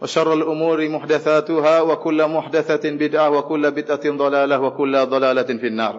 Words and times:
وشر 0.00 0.32
الأمور 0.32 0.88
محدثاتها 0.88 1.80
وكل 1.80 2.20
محدثة 2.26 2.84
بدعة 2.90 3.30
وكل 3.30 3.70
بدعة 3.70 4.04
ضلالة 4.04 4.56
وكل 4.60 4.94
ضلالة 5.06 5.50
في 5.60 5.66
النار 5.66 5.94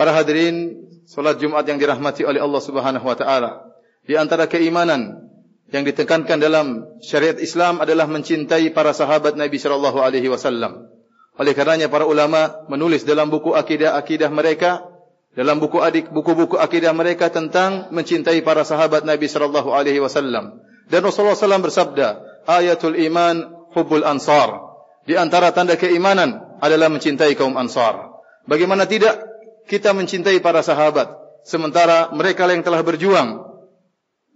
Para 0.00 0.16
hadirin, 0.16 0.80
salat 1.04 1.36
Jumat 1.36 1.60
yang 1.68 1.76
dirahmati 1.76 2.24
oleh 2.24 2.40
Allah 2.40 2.62
Subhanahu 2.64 3.04
wa 3.04 3.12
taala. 3.12 3.68
Di 4.08 4.16
antara 4.16 4.48
keimanan 4.48 5.28
yang 5.68 5.84
ditekankan 5.84 6.40
dalam 6.40 6.88
syariat 7.04 7.36
Islam 7.36 7.84
adalah 7.84 8.08
mencintai 8.08 8.72
para 8.72 8.96
sahabat 8.96 9.36
Nabi 9.36 9.60
sallallahu 9.60 10.00
alaihi 10.00 10.32
wasallam. 10.32 10.88
Oleh 11.36 11.52
karenanya 11.52 11.92
para 11.92 12.08
ulama 12.08 12.64
menulis 12.72 13.04
dalam 13.04 13.28
buku 13.28 13.52
akidah-akidah 13.52 14.32
mereka, 14.32 14.88
dalam 15.36 15.60
buku 15.60 15.84
adik 15.84 16.08
buku-buku 16.08 16.56
akidah 16.56 16.96
mereka 16.96 17.28
tentang 17.28 17.92
mencintai 17.92 18.40
para 18.40 18.64
sahabat 18.64 19.04
Nabi 19.04 19.28
sallallahu 19.28 19.68
alaihi 19.68 20.00
wasallam. 20.00 20.64
Dan 20.90 21.06
Rasulullah 21.06 21.38
SAW 21.38 21.60
bersabda, 21.60 22.08
ayatul 22.45 22.97
iman 22.97 23.67
hubul 23.73 24.05
ansar. 24.05 24.63
Di 25.05 25.13
antara 25.13 25.53
tanda 25.53 25.77
keimanan 25.77 26.57
adalah 26.61 26.89
mencintai 26.89 27.37
kaum 27.37 27.53
ansar. 27.59 28.09
Bagaimana 28.49 28.89
tidak 28.89 29.21
kita 29.69 29.93
mencintai 29.93 30.41
para 30.41 30.61
sahabat 30.61 31.09
sementara 31.45 32.13
mereka 32.13 32.49
yang 32.49 32.65
telah 32.65 32.81
berjuang 32.81 33.45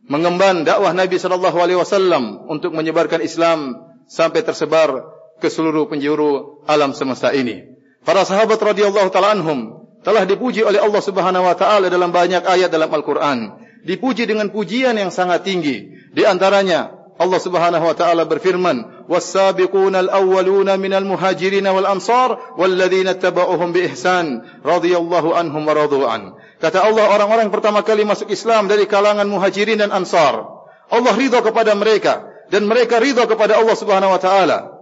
mengemban 0.09 0.65
dakwah 0.65 0.93
Nabi 0.93 1.21
sallallahu 1.21 1.57
alaihi 1.61 1.77
wasallam 1.77 2.49
untuk 2.49 2.73
menyebarkan 2.73 3.21
Islam 3.21 3.77
sampai 4.09 4.41
tersebar 4.41 5.05
ke 5.37 5.47
seluruh 5.47 5.85
penjuru 5.85 6.65
alam 6.65 6.97
semesta 6.97 7.29
ini. 7.31 7.61
Para 8.01 8.25
sahabat 8.25 8.57
radhiyallahu 8.57 9.13
taala 9.13 9.37
anhum 9.37 9.85
telah 10.01 10.25
dipuji 10.25 10.65
oleh 10.65 10.81
Allah 10.81 11.01
Subhanahu 11.03 11.45
wa 11.45 11.55
taala 11.55 11.87
dalam 11.87 12.09
banyak 12.09 12.43
ayat 12.43 12.73
dalam 12.73 12.89
Al-Qur'an. 12.89 13.61
Dipuji 13.85 14.27
dengan 14.27 14.51
pujian 14.51 14.97
yang 14.99 15.13
sangat 15.13 15.47
tinggi. 15.47 15.87
Di 16.11 16.27
antaranya 16.27 16.98
Allah 17.19 17.39
Subhanahu 17.43 17.83
wa 17.83 17.91
taala 17.91 18.23
berfirman, 18.23 19.03
"Was-sabiqunal 19.11 20.07
awwaluna 20.07 20.79
minal 20.79 21.03
muhajirin 21.03 21.67
wal 21.67 21.83
ansar 21.83 22.55
walladzina 22.55 23.19
tabauhum 23.19 23.75
bi 23.75 23.91
ihsan 23.91 24.47
radhiyallahu 24.63 25.35
anhum 25.35 25.67
wa 25.67 25.75
radu'an." 25.75 26.39
Kata 26.63 26.79
Allah, 26.79 27.11
orang-orang 27.11 27.51
pertama 27.51 27.83
kali 27.83 28.07
masuk 28.07 28.31
Islam 28.31 28.71
dari 28.71 28.87
kalangan 28.87 29.27
muhajirin 29.27 29.83
dan 29.83 29.91
ansar. 29.91 30.47
Allah 30.87 31.13
ridha 31.19 31.43
kepada 31.43 31.75
mereka 31.75 32.23
dan 32.47 32.63
mereka 32.71 33.03
ridha 33.03 33.27
kepada 33.27 33.59
Allah 33.59 33.75
Subhanahu 33.75 34.15
wa 34.15 34.21
taala. 34.23 34.78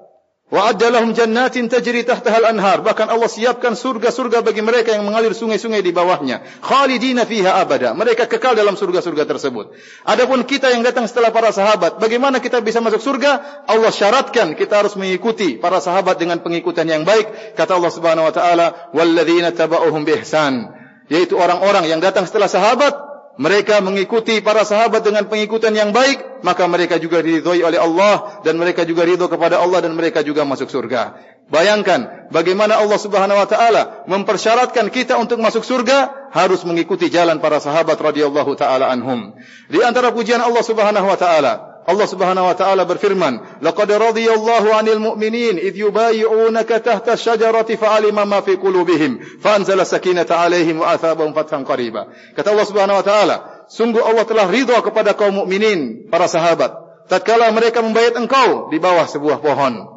Wa 0.48 0.72
adalahum 0.72 1.12
jannatin 1.12 1.68
tajri 1.68 2.08
tahtaha 2.08 2.40
al-anhar. 2.40 2.80
Bahkan 2.80 3.12
Allah 3.12 3.28
siapkan 3.28 3.76
surga-surga 3.76 4.40
bagi 4.40 4.64
mereka 4.64 4.96
yang 4.96 5.04
mengalir 5.04 5.36
sungai-sungai 5.36 5.84
di 5.84 5.92
bawahnya. 5.92 6.40
Khalidina 6.64 7.28
fiha 7.28 7.60
abada. 7.60 7.92
Mereka 7.92 8.32
kekal 8.32 8.56
dalam 8.56 8.80
surga-surga 8.80 9.28
tersebut. 9.28 9.76
Adapun 10.08 10.48
kita 10.48 10.72
yang 10.72 10.88
datang 10.88 11.04
setelah 11.04 11.36
para 11.36 11.52
sahabat, 11.52 12.00
bagaimana 12.00 12.40
kita 12.40 12.64
bisa 12.64 12.80
masuk 12.80 13.04
surga? 13.04 13.64
Allah 13.68 13.92
syaratkan 13.92 14.56
kita 14.56 14.80
harus 14.80 14.96
mengikuti 14.96 15.60
para 15.60 15.84
sahabat 15.84 16.16
dengan 16.16 16.40
pengikutan 16.40 16.88
yang 16.88 17.04
baik. 17.04 17.56
Kata 17.60 17.76
Allah 17.76 17.92
Subhanahu 17.92 18.32
wa 18.32 18.32
taala, 18.32 18.88
"Walladzina 18.96 19.52
tabauhum 19.52 20.08
biihsan." 20.08 20.72
Yaitu 21.12 21.36
orang-orang 21.36 21.92
yang 21.92 22.00
datang 22.00 22.24
setelah 22.24 22.48
sahabat, 22.48 23.07
mereka 23.38 23.78
mengikuti 23.86 24.42
para 24.42 24.66
sahabat 24.66 25.06
dengan 25.06 25.30
pengikutan 25.30 25.70
yang 25.70 25.94
baik, 25.94 26.42
maka 26.42 26.66
mereka 26.66 26.98
juga 26.98 27.22
diridhoi 27.22 27.62
oleh 27.62 27.78
Allah 27.78 28.42
dan 28.42 28.58
mereka 28.58 28.82
juga 28.82 29.06
ridho 29.06 29.30
kepada 29.30 29.62
Allah 29.62 29.86
dan 29.86 29.94
mereka 29.94 30.26
juga 30.26 30.42
masuk 30.42 30.74
surga. 30.74 31.14
Bayangkan 31.48 32.28
bagaimana 32.34 32.82
Allah 32.82 32.98
Subhanahu 32.98 33.38
wa 33.40 33.48
taala 33.48 34.04
mempersyaratkan 34.10 34.90
kita 34.90 35.16
untuk 35.22 35.38
masuk 35.40 35.64
surga 35.64 36.30
harus 36.34 36.66
mengikuti 36.66 37.08
jalan 37.14 37.38
para 37.38 37.62
sahabat 37.62 37.96
radhiyallahu 37.96 38.58
taala 38.58 38.90
anhum. 38.90 39.38
Di 39.70 39.86
antara 39.86 40.10
pujian 40.10 40.42
Allah 40.42 40.66
Subhanahu 40.66 41.08
wa 41.08 41.16
taala, 41.16 41.77
Allah 41.88 42.04
Subhanahu 42.04 42.52
wa 42.52 42.52
taala 42.52 42.84
berfirman, 42.84 43.64
"Laqad 43.64 43.88
radiyallahu 43.88 44.76
'anil 44.76 45.00
mu'minin 45.00 45.56
id 45.56 45.72
yubayyi'unaka 45.72 46.84
tahta 46.84 47.16
asy-syajarati 47.16 47.80
fa'alima 47.80 48.28
ma 48.28 48.44
fi 48.44 48.60
qulubihim 48.60 49.40
fa 49.40 49.56
anzala 49.56 49.88
sakinata 49.88 50.36
'alaihim 50.36 50.84
wa 50.84 50.92
athabahum 50.92 51.32
fathan 51.32 51.64
qariba." 51.64 52.12
Kata 52.36 52.52
Allah 52.52 52.68
Subhanahu 52.68 53.00
wa 53.00 53.06
taala, 53.08 53.36
sungguh 53.72 54.04
Allah 54.04 54.28
telah 54.28 54.52
ridha 54.52 54.76
kepada 54.84 55.16
kaum 55.16 55.48
mukminin, 55.48 56.12
para 56.12 56.28
sahabat, 56.28 56.76
tatkala 57.08 57.56
mereka 57.56 57.80
membayat 57.80 58.20
engkau 58.20 58.68
di 58.68 58.84
bawah 58.84 59.08
sebuah 59.08 59.40
pohon. 59.40 59.88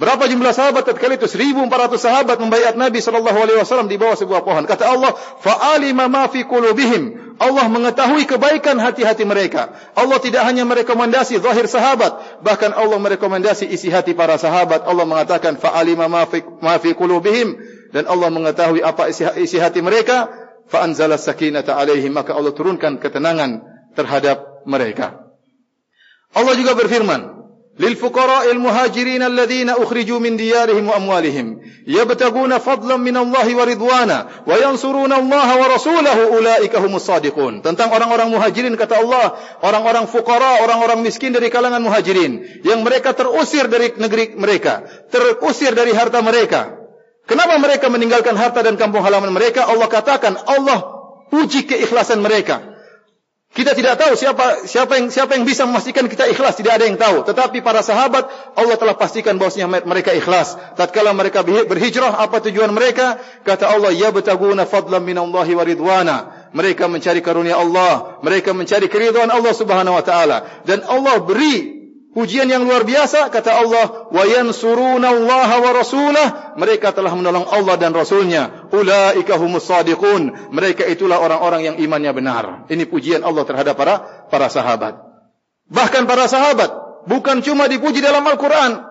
Berapa 0.00 0.24
jumlah 0.24 0.56
sahabat 0.56 0.88
tatkala 0.88 1.20
itu? 1.20 1.28
1400 1.28 2.00
sahabat 2.00 2.40
membayat 2.40 2.80
Nabi 2.80 3.04
sallallahu 3.04 3.36
alaihi 3.36 3.60
wasallam 3.60 3.92
di 3.92 4.00
bawah 4.00 4.16
sebuah 4.16 4.40
pohon. 4.40 4.64
Kata 4.64 4.88
Allah, 4.88 5.12
"Fa'alima 5.44 6.08
ma 6.08 6.24
fi 6.32 6.48
qulubihim." 6.48 7.29
Allah 7.40 7.72
mengetahui 7.72 8.28
kebaikan 8.28 8.76
hati-hati 8.76 9.24
mereka. 9.24 9.72
Allah 9.96 10.20
tidak 10.20 10.44
hanya 10.44 10.68
merekomendasi 10.68 11.40
zahir 11.40 11.64
sahabat, 11.64 12.44
bahkan 12.44 12.68
Allah 12.76 13.00
merekomendasi 13.00 13.64
isi 13.64 13.88
hati 13.88 14.12
para 14.12 14.36
sahabat. 14.36 14.84
Allah 14.84 15.08
mengatakan 15.08 15.56
fa'alima 15.56 16.04
ma 16.04 16.28
fi 16.28 16.44
ma 16.60 16.76
fi 16.76 16.92
qulubihim 16.92 17.56
dan 17.96 18.04
Allah 18.12 18.28
mengetahui 18.28 18.84
apa 18.84 19.08
isi, 19.08 19.24
isi 19.40 19.56
hati 19.56 19.80
mereka, 19.80 20.28
fa 20.68 20.84
anzala 20.84 21.16
sakinata 21.16 21.80
alaihim 21.80 22.12
maka 22.12 22.36
Allah 22.36 22.52
turunkan 22.52 23.00
ketenangan 23.00 23.64
terhadap 23.96 24.60
mereka. 24.68 25.32
Allah 26.36 26.52
juga 26.60 26.76
berfirman, 26.76 27.39
للفقراء 27.79 28.51
المهاجرين 28.51 29.23
الذين 29.23 29.69
أخرجوا 29.69 30.19
من 30.19 30.37
ديارهم 30.37 30.89
وأموالهم 30.89 31.61
يبتغون 31.87 32.57
فضلا 32.57 32.97
من 32.97 33.17
الله 33.17 33.55
ورضوانا 33.55 34.27
وينصرون 34.47 35.13
الله 35.13 35.61
ورسوله 35.61 36.27
أولئك 36.27 36.75
هم 36.75 36.95
الصادقون 36.95 37.53
tentang 37.61 37.91
orang-orang 37.91 38.31
muhajirin 38.31 38.79
kata 38.79 38.95
Allah 39.03 39.35
orang-orang 39.59 40.07
fukara 40.07 40.63
orang-orang 40.63 41.03
miskin 41.03 41.35
dari 41.35 41.51
kalangan 41.51 41.83
muhajirin 41.83 42.63
yang 42.63 42.79
mereka 42.79 43.11
terusir 43.11 43.67
dari 43.67 43.91
negeri 43.99 44.39
mereka 44.39 44.87
terusir 45.11 45.75
dari 45.75 45.91
harta 45.91 46.23
mereka 46.23 46.79
kenapa 47.27 47.59
mereka 47.59 47.91
meninggalkan 47.91 48.39
harta 48.39 48.63
dan 48.63 48.79
kampung 48.79 49.03
halaman 49.03 49.35
mereka 49.35 49.67
Allah 49.67 49.91
katakan 49.91 50.39
Allah 50.47 50.79
puji 51.27 51.67
keikhlasan 51.67 52.23
mereka 52.23 52.68
kita 53.50 53.74
tidak 53.74 53.98
tahu 53.98 54.14
siapa 54.14 54.62
siapa 54.62 54.94
yang 54.94 55.10
siapa 55.10 55.34
yang 55.34 55.42
bisa 55.42 55.66
memastikan 55.66 56.06
kita 56.06 56.30
ikhlas, 56.30 56.54
tidak 56.54 56.78
ada 56.78 56.86
yang 56.86 56.94
tahu. 56.94 57.26
Tetapi 57.26 57.66
para 57.66 57.82
sahabat 57.82 58.30
Allah 58.54 58.78
telah 58.78 58.94
pastikan 58.94 59.42
bahwasanya 59.42 59.82
mereka 59.82 60.14
ikhlas. 60.14 60.54
Tatkala 60.78 61.10
mereka 61.10 61.42
berhijrah, 61.42 62.14
apa 62.14 62.38
tujuan 62.46 62.70
mereka? 62.70 63.18
Kata 63.42 63.74
Allah, 63.74 63.90
"Ya 63.90 64.14
bataguna 64.14 64.70
fadlan 64.70 65.02
minallahi 65.02 65.58
wa 65.58 65.64
ridwana." 65.66 66.16
Mereka 66.54 66.86
mencari 66.86 67.18
karunia 67.26 67.58
Allah, 67.58 68.22
mereka 68.22 68.54
mencari 68.54 68.86
keridhaan 68.86 69.34
Allah 69.34 69.54
Subhanahu 69.54 69.98
wa 69.98 70.04
taala 70.06 70.62
dan 70.62 70.86
Allah 70.86 71.18
beri 71.18 71.79
Pujian 72.20 72.52
yang 72.52 72.68
luar 72.68 72.84
biasa 72.84 73.32
kata 73.32 73.64
Allah 73.64 74.12
wa 74.12 74.24
yansuruna 74.28 75.08
Allah 75.08 75.50
wa 75.56 75.70
rasulah. 75.72 76.52
Mereka 76.60 76.92
telah 76.92 77.16
menolong 77.16 77.48
Allah 77.48 77.80
dan 77.80 77.96
rasulnya. 77.96 78.68
Ulaika 78.68 79.40
humus 79.40 79.64
sadiqun. 79.64 80.52
Mereka 80.52 80.84
itulah 80.84 81.16
orang-orang 81.16 81.72
yang 81.72 81.76
imannya 81.80 82.12
benar. 82.12 82.44
Ini 82.68 82.84
pujian 82.84 83.24
Allah 83.24 83.48
terhadap 83.48 83.72
para 83.72 84.28
para 84.28 84.52
sahabat. 84.52 85.00
Bahkan 85.72 86.04
para 86.04 86.28
sahabat 86.28 86.68
bukan 87.08 87.40
cuma 87.40 87.72
dipuji 87.72 88.04
dalam 88.04 88.20
Al-Qur'an 88.28 88.89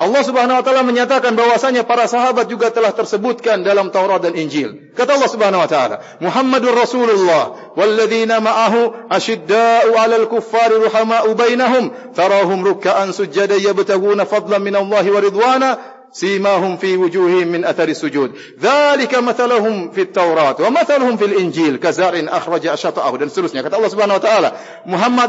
Allah 0.00 0.24
Subhanahu 0.24 0.56
wa 0.56 0.64
taala 0.64 0.80
menyatakan 0.80 1.36
bahwasanya 1.36 1.84
para 1.84 2.08
sahabat 2.08 2.48
juga 2.48 2.72
telah 2.72 2.88
tersebutkan 2.96 3.60
dalam 3.60 3.92
Taurat 3.92 4.24
dan 4.24 4.32
Injil. 4.32 4.96
Kata 4.96 5.20
Allah 5.20 5.28
Subhanahu 5.28 5.60
wa 5.60 5.68
taala, 5.68 6.00
Muhammadur 6.24 6.72
Rasulullah 6.72 7.76
walladzina 7.76 8.40
ma'ahu 8.40 9.12
asyidda'u 9.12 9.92
'alal 9.92 10.24
kuffari 10.32 10.80
ruhama'u 10.80 11.36
bainahum 11.36 11.92
tarahum 12.16 12.64
ruk'an 12.64 13.12
sujada 13.12 13.60
yabtaguna 13.60 14.24
fadlan 14.24 14.64
min 14.64 14.72
Allah 14.72 15.04
wa 15.04 15.20
ridwana 15.20 15.68
simahum 16.16 16.80
fi 16.80 16.96
wujuhihim 16.96 17.60
min 17.60 17.62
athari 17.68 17.92
sujud. 17.92 18.56
Dzalika 18.56 19.20
mathaluhum 19.20 19.92
fit 19.92 20.16
Taurat 20.16 20.56
wa 20.64 20.72
mathaluhum 20.72 21.20
fil 21.20 21.36
Injil 21.44 21.76
kazar'in 21.76 22.24
akhraja 22.24 22.72
ashata'ahu 22.72 23.20
dan 23.20 23.28
seterusnya. 23.28 23.60
Kata 23.60 23.76
Allah 23.76 23.92
Subhanahu 23.92 24.16
wa 24.16 24.24
taala, 24.24 24.48
Muhammad 24.88 25.28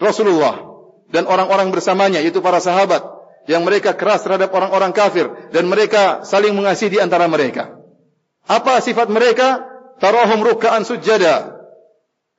Rasulullah 0.00 0.64
dan 1.12 1.28
orang-orang 1.28 1.68
bersamanya 1.68 2.24
yaitu 2.24 2.40
para 2.40 2.56
sahabat 2.56 3.11
yang 3.50 3.66
mereka 3.66 3.94
keras 3.98 4.22
terhadap 4.22 4.54
orang-orang 4.54 4.94
kafir 4.94 5.26
dan 5.50 5.66
mereka 5.66 6.22
saling 6.22 6.54
mengasihi 6.54 6.96
di 6.96 6.98
antara 7.02 7.26
mereka. 7.26 7.74
Apa 8.46 8.82
sifat 8.82 9.10
mereka? 9.10 9.66
Tarahum 10.02 10.42
ruk'an 10.42 10.82
sujada. 10.82 11.62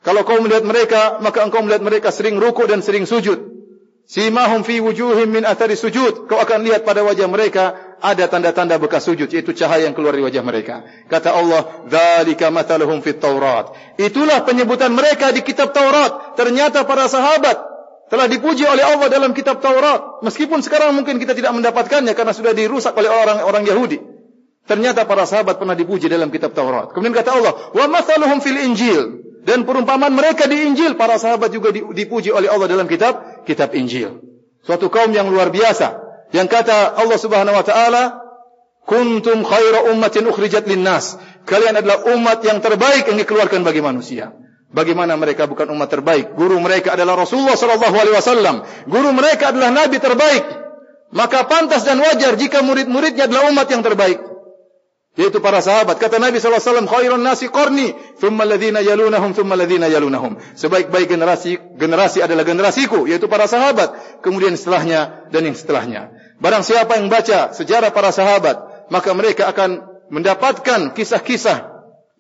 Kalau 0.03 0.27
kau 0.27 0.35
melihat 0.43 0.67
mereka, 0.67 1.23
maka 1.23 1.47
engkau 1.47 1.63
melihat 1.63 1.79
mereka 1.79 2.11
sering 2.11 2.35
ruku 2.35 2.67
dan 2.67 2.83
sering 2.83 3.07
sujud. 3.07 3.55
Simahum 4.03 4.67
fi 4.67 4.83
wujuhim 4.83 5.31
min 5.31 5.47
athari 5.47 5.79
sujud. 5.79 6.27
Kau 6.27 6.35
akan 6.35 6.67
lihat 6.67 6.83
pada 6.83 7.07
wajah 7.07 7.23
mereka 7.31 7.95
ada 8.03 8.27
tanda-tanda 8.27 8.75
bekas 8.75 9.07
sujud 9.07 9.31
yaitu 9.31 9.55
cahaya 9.55 9.87
yang 9.87 9.95
keluar 9.95 10.11
dari 10.11 10.27
wajah 10.27 10.43
mereka. 10.43 10.83
Kata 11.07 11.31
Allah, 11.31 11.87
"Dzalika 11.87 12.51
mathaluhum 12.51 12.99
fit 12.99 13.23
Taurat." 13.23 13.71
Itulah 13.95 14.43
penyebutan 14.43 14.91
mereka 14.91 15.31
di 15.31 15.39
kitab 15.39 15.71
Taurat. 15.71 16.35
Ternyata 16.35 16.83
para 16.83 17.07
sahabat 17.07 17.72
telah 18.11 18.27
dipuji 18.27 18.67
oleh 18.67 18.83
Allah 18.83 19.07
dalam 19.07 19.31
kitab 19.31 19.63
Taurat. 19.63 20.23
Meskipun 20.25 20.59
sekarang 20.59 20.93
mungkin 20.95 21.17
kita 21.17 21.33
tidak 21.33 21.55
mendapatkannya 21.55 22.13
karena 22.13 22.33
sudah 22.35 22.51
dirusak 22.51 22.93
oleh 22.97 23.09
orang-orang 23.09 23.63
Yahudi. 23.63 23.97
Ternyata 24.63 25.03
para 25.03 25.27
sahabat 25.27 25.59
pernah 25.59 25.75
dipuji 25.75 26.07
dalam 26.07 26.31
kitab 26.31 26.55
Taurat. 26.55 26.95
Kemudian 26.95 27.11
kata 27.11 27.35
Allah, 27.35 27.53
"Wa 27.75 27.85
mathaluhum 27.91 28.39
fil 28.39 28.59
Injil." 28.63 29.23
Dan 29.43 29.67
perumpamaan 29.67 30.15
mereka 30.15 30.47
di 30.47 30.55
Injil, 30.63 30.95
para 30.95 31.19
sahabat 31.19 31.51
juga 31.51 31.75
dipuji 31.75 32.31
oleh 32.31 32.47
Allah 32.47 32.71
dalam 32.71 32.87
kitab 32.87 33.43
kitab 33.43 33.75
Injil. 33.75 34.23
Suatu 34.63 34.87
kaum 34.87 35.11
yang 35.11 35.27
luar 35.27 35.51
biasa. 35.51 35.99
Yang 36.31 36.47
kata 36.47 36.95
Allah 36.95 37.19
Subhanahu 37.19 37.51
wa 37.59 37.65
taala, 37.67 38.03
"Kuntum 38.87 39.43
khaira 39.43 39.91
ummatin 39.91 40.31
ukhrijat 40.31 40.63
linnas." 40.63 41.19
Kalian 41.43 41.75
adalah 41.75 42.07
umat 42.15 42.39
yang 42.47 42.63
terbaik 42.63 43.03
yang 43.11 43.19
dikeluarkan 43.19 43.67
bagi 43.67 43.83
manusia. 43.83 44.31
Bagaimana 44.73 45.13
mereka 45.13 45.45
bukan 45.45 45.69
umat 45.69 45.87
terbaik? 45.87 46.33
Guru 46.33 46.57
mereka 46.57 46.97
adalah 46.97 47.13
Rasulullah 47.13 47.53
sallallahu 47.53 47.93
alaihi 47.93 48.15
wasallam. 48.17 48.55
Guru 48.89 49.13
mereka 49.13 49.53
adalah 49.53 49.69
nabi 49.69 50.01
terbaik. 50.01 50.43
Maka 51.13 51.45
pantas 51.45 51.85
dan 51.85 52.01
wajar 52.01 52.33
jika 52.33 52.65
murid-muridnya 52.65 53.29
adalah 53.29 53.53
umat 53.53 53.69
yang 53.69 53.85
terbaik 53.85 54.33
yaitu 55.13 55.37
para 55.37 55.61
sahabat. 55.61 56.01
Kata 56.01 56.17
Nabi 56.17 56.41
wasallam, 56.41 56.89
"Khairun 56.89 57.21
nasi 57.21 57.45
qarni, 57.49 57.93
thumma 58.17 58.49
alladhina 58.49 58.81
yalunahum, 58.81 59.37
thumma 59.37 59.53
alladhina 59.53 59.85
yalunahum." 59.85 60.41
Sebaik-baik 60.57 61.05
generasi 61.05 61.61
generasi 61.77 62.25
adalah 62.25 62.41
generasiku, 62.41 63.05
yaitu 63.05 63.29
para 63.29 63.45
sahabat, 63.45 63.93
kemudian 64.25 64.57
setelahnya 64.57 65.29
dan 65.29 65.45
yang 65.45 65.53
setelahnya. 65.53 66.09
Barang 66.41 66.65
siapa 66.65 66.97
yang 66.97 67.13
baca 67.13 67.53
sejarah 67.53 67.93
para 67.93 68.09
sahabat, 68.09 68.89
maka 68.89 69.13
mereka 69.13 69.53
akan 69.53 69.85
mendapatkan 70.09 70.97
kisah-kisah 70.97 71.71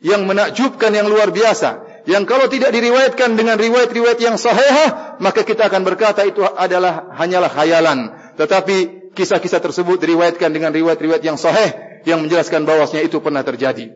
yang 0.05 0.29
menakjubkan 0.29 0.93
yang 0.93 1.09
luar 1.09 1.33
biasa. 1.33 1.82
Yang 2.03 2.23
kalau 2.27 2.51
tidak 2.51 2.75
diriwayatkan 2.75 3.39
dengan 3.39 3.55
riwayat-riwayat 3.55 4.19
yang 4.19 4.35
sahihah, 4.35 5.19
maka 5.23 5.47
kita 5.47 5.71
akan 5.71 5.87
berkata 5.87 6.27
itu 6.27 6.43
adalah 6.43 7.15
hanyalah 7.15 7.47
khayalan. 7.47 8.11
Tetapi 8.35 9.09
kisah-kisah 9.15 9.63
tersebut 9.63 10.01
diriwayatkan 10.03 10.51
dengan 10.51 10.75
riwayat-riwayat 10.75 11.23
yang 11.23 11.39
sahih 11.39 11.71
yang 12.03 12.19
menjelaskan 12.19 12.67
bahwasanya 12.67 13.07
itu 13.07 13.23
pernah 13.23 13.45
terjadi. 13.45 13.95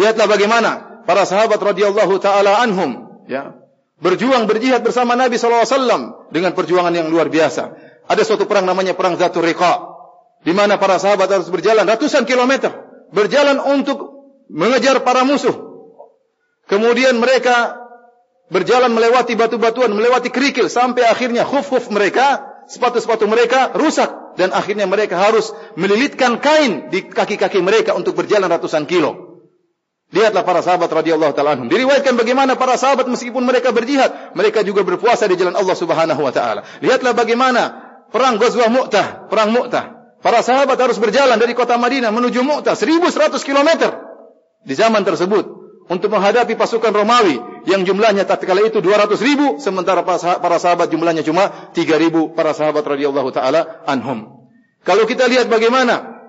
Lihatlah 0.00 0.26
bagaimana 0.26 0.70
para 1.04 1.28
sahabat 1.28 1.60
radhiyallahu 1.60 2.14
taala 2.18 2.64
anhum 2.64 3.22
ya 3.28 3.54
berjuang 4.00 4.48
berjihad 4.48 4.82
bersama 4.82 5.14
Nabi 5.14 5.38
sallallahu 5.38 5.62
alaihi 5.62 5.76
wasallam 5.76 6.02
dengan 6.32 6.52
perjuangan 6.56 6.94
yang 6.96 7.08
luar 7.12 7.28
biasa. 7.28 7.76
Ada 8.08 8.22
suatu 8.24 8.48
perang 8.48 8.64
namanya 8.64 8.96
perang 8.96 9.20
Zatul 9.20 9.44
Riqa 9.44 9.92
di 10.44 10.52
mana 10.52 10.76
para 10.80 10.96
sahabat 10.96 11.28
harus 11.30 11.48
berjalan 11.48 11.84
ratusan 11.84 12.24
kilometer 12.28 12.72
berjalan 13.14 13.62
untuk 13.62 14.28
mengejar 14.50 15.00
para 15.06 15.22
musuh. 15.22 15.63
Kemudian 16.64 17.20
mereka 17.20 17.84
berjalan 18.48 18.92
melewati 18.92 19.36
batu-batuan, 19.36 19.92
melewati 19.92 20.32
kerikil 20.32 20.72
sampai 20.72 21.04
akhirnya 21.04 21.44
khuf-khuf 21.44 21.92
mereka, 21.92 22.54
sepatu-sepatu 22.68 23.28
mereka 23.28 23.72
rusak 23.76 24.36
dan 24.40 24.50
akhirnya 24.50 24.88
mereka 24.88 25.20
harus 25.20 25.52
melilitkan 25.76 26.40
kain 26.40 26.88
di 26.88 27.06
kaki-kaki 27.06 27.60
mereka 27.60 27.92
untuk 27.92 28.16
berjalan 28.16 28.48
ratusan 28.48 28.88
kilo. 28.88 29.34
Lihatlah 30.14 30.46
para 30.46 30.60
sahabat 30.62 30.86
radhiyallahu 30.92 31.32
taala 31.34 31.58
anhum. 31.58 31.66
Diriwayatkan 31.66 32.14
bagaimana 32.14 32.54
para 32.54 32.78
sahabat 32.78 33.08
meskipun 33.10 33.42
mereka 33.42 33.74
berjihad, 33.74 34.36
mereka 34.38 34.62
juga 34.62 34.86
berpuasa 34.86 35.26
di 35.26 35.34
jalan 35.34 35.58
Allah 35.58 35.74
Subhanahu 35.74 36.20
wa 36.22 36.30
taala. 36.30 36.62
Lihatlah 36.84 37.16
bagaimana 37.16 37.62
perang 38.14 38.38
Ghazwah 38.38 38.70
Mu'tah, 38.70 39.26
perang 39.26 39.50
Mu'tah. 39.50 40.16
Para 40.22 40.40
sahabat 40.40 40.80
harus 40.80 40.96
berjalan 40.96 41.36
dari 41.36 41.52
kota 41.52 41.76
Madinah 41.76 42.08
menuju 42.08 42.40
Mu'tah 42.46 42.72
1100 42.78 43.42
km 43.44 43.70
di 44.64 44.72
zaman 44.72 45.04
tersebut 45.04 45.53
untuk 45.84 46.08
menghadapi 46.08 46.56
pasukan 46.56 46.92
Romawi 46.92 47.36
yang 47.68 47.84
jumlahnya 47.84 48.24
tatkala 48.24 48.64
itu 48.64 48.80
200 48.80 49.20
ribu 49.20 49.60
sementara 49.60 50.00
para 50.00 50.56
sahabat 50.56 50.88
jumlahnya 50.88 51.20
cuma 51.20 51.72
3 51.76 51.76
ribu 52.00 52.32
para 52.32 52.56
sahabat 52.56 52.84
radhiyallahu 52.84 53.28
taala 53.36 53.84
anhum. 53.84 54.48
Kalau 54.84 55.04
kita 55.04 55.28
lihat 55.28 55.52
bagaimana 55.52 56.24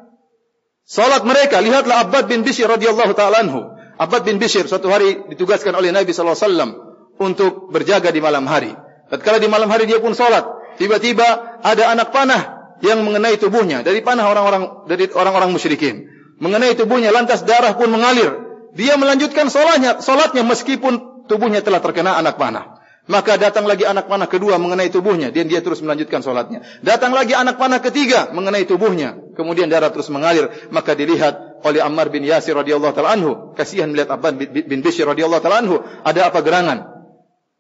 salat 0.84 1.24
mereka, 1.24 1.64
lihatlah 1.64 2.08
Abbad 2.08 2.28
bin 2.28 2.44
Bishr 2.44 2.68
radhiyallahu 2.68 3.16
taala 3.16 3.44
anhu. 3.44 3.64
Abbad 3.96 4.28
bin 4.28 4.44
Bishr 4.44 4.68
suatu 4.68 4.92
hari 4.92 5.24
ditugaskan 5.32 5.72
oleh 5.72 5.96
Nabi 5.96 6.12
wasallam 6.12 6.76
untuk 7.16 7.72
berjaga 7.72 8.12
di 8.12 8.20
malam 8.20 8.44
hari. 8.48 8.76
Tatkala 9.08 9.40
di 9.40 9.48
malam 9.48 9.72
hari 9.72 9.88
dia 9.88 10.04
pun 10.04 10.12
salat, 10.12 10.44
tiba-tiba 10.76 11.62
ada 11.64 11.84
anak 11.96 12.12
panah 12.12 12.76
yang 12.84 13.08
mengenai 13.08 13.40
tubuhnya 13.40 13.88
dari 13.88 14.04
panah 14.04 14.28
orang-orang 14.28 14.84
dari 14.92 15.08
orang-orang 15.16 15.56
musyrikin. 15.56 16.12
Mengenai 16.44 16.76
tubuhnya 16.76 17.16
lantas 17.16 17.48
darah 17.48 17.80
pun 17.80 17.88
mengalir 17.88 18.45
dia 18.76 19.00
melanjutkan 19.00 19.48
solatnya, 19.48 20.04
solatnya 20.04 20.44
meskipun 20.44 21.26
tubuhnya 21.32 21.64
telah 21.64 21.80
terkena 21.80 22.20
anak 22.20 22.36
panah. 22.36 22.84
Maka 23.06 23.38
datang 23.38 23.70
lagi 23.70 23.86
anak 23.86 24.10
panah 24.10 24.26
kedua 24.26 24.58
mengenai 24.58 24.90
tubuhnya, 24.90 25.30
dan 25.30 25.46
dia 25.46 25.62
terus 25.62 25.80
melanjutkan 25.80 26.26
solatnya. 26.26 26.66
Datang 26.82 27.14
lagi 27.14 27.38
anak 27.38 27.62
panah 27.62 27.78
ketiga 27.78 28.34
mengenai 28.34 28.66
tubuhnya, 28.66 29.16
kemudian 29.38 29.70
darah 29.70 29.94
terus 29.94 30.10
mengalir. 30.10 30.50
Maka 30.74 30.98
dilihat 30.98 31.62
oleh 31.62 31.86
Ammar 31.86 32.10
bin 32.10 32.26
Yasir 32.26 32.58
radhiyallahu 32.58 32.98
anhu, 33.06 33.54
kasihan 33.54 33.94
melihat 33.94 34.18
Abbad 34.18 34.42
bin 34.42 34.82
Bishr 34.82 35.06
radhiyallahu 35.06 35.46
anhu, 35.46 35.86
ada 36.02 36.34
apa 36.34 36.42
gerangan? 36.42 36.96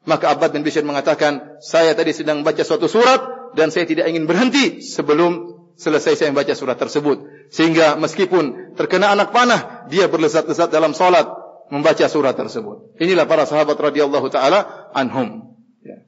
Maka 0.09 0.33
Abbad 0.33 0.49
bin 0.57 0.65
Bishr 0.65 0.81
mengatakan, 0.81 1.61
saya 1.61 1.93
tadi 1.93 2.09
sedang 2.11 2.41
baca 2.41 2.65
suatu 2.65 2.89
surat 2.89 3.53
dan 3.53 3.69
saya 3.69 3.85
tidak 3.85 4.09
ingin 4.09 4.25
berhenti 4.25 4.81
sebelum 4.81 5.55
selesai 5.77 6.25
saya 6.25 6.29
membaca 6.33 6.57
surat 6.57 6.79
tersebut. 6.81 7.21
Sehingga 7.53 7.95
meskipun 7.95 8.75
terkena 8.75 9.13
anak 9.13 9.31
panah, 9.31 9.87
dia 9.91 10.09
berlesat-lesat 10.09 10.73
dalam 10.73 10.97
solat 10.97 11.29
membaca 11.69 12.05
surat 12.05 12.37
tersebut. 12.37 12.97
Inilah 13.01 13.25
para 13.25 13.45
sahabat 13.49 13.77
radhiyallahu 13.77 14.27
taala 14.29 14.91
anhum. 14.93 15.57
Ya. 15.81 16.05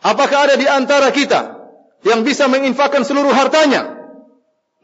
Apakah 0.00 0.48
ada 0.48 0.54
di 0.56 0.64
antara 0.68 1.12
kita 1.12 1.60
yang 2.04 2.24
bisa 2.24 2.48
menginfakkan 2.48 3.04
seluruh 3.04 3.32
hartanya? 3.32 4.00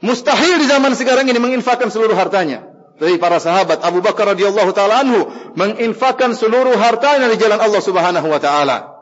Mustahil 0.05 0.61
di 0.61 0.67
zaman 0.69 0.93
sekarang 0.93 1.25
ini 1.25 1.41
menginfakkan 1.41 1.89
seluruh 1.89 2.17
hartanya. 2.17 2.69
Dari 2.97 3.21
para 3.21 3.37
sahabat 3.37 3.85
Abu 3.85 4.01
Bakar 4.01 4.33
radhiyallahu 4.33 4.73
taala 4.73 5.05
anhu 5.05 5.29
menginfakkan 5.57 6.33
seluruh 6.33 6.77
hartanya 6.81 7.29
di 7.29 7.37
jalan 7.37 7.61
Allah 7.61 7.81
Subhanahu 7.85 8.29
wa 8.29 8.41
taala. 8.41 8.97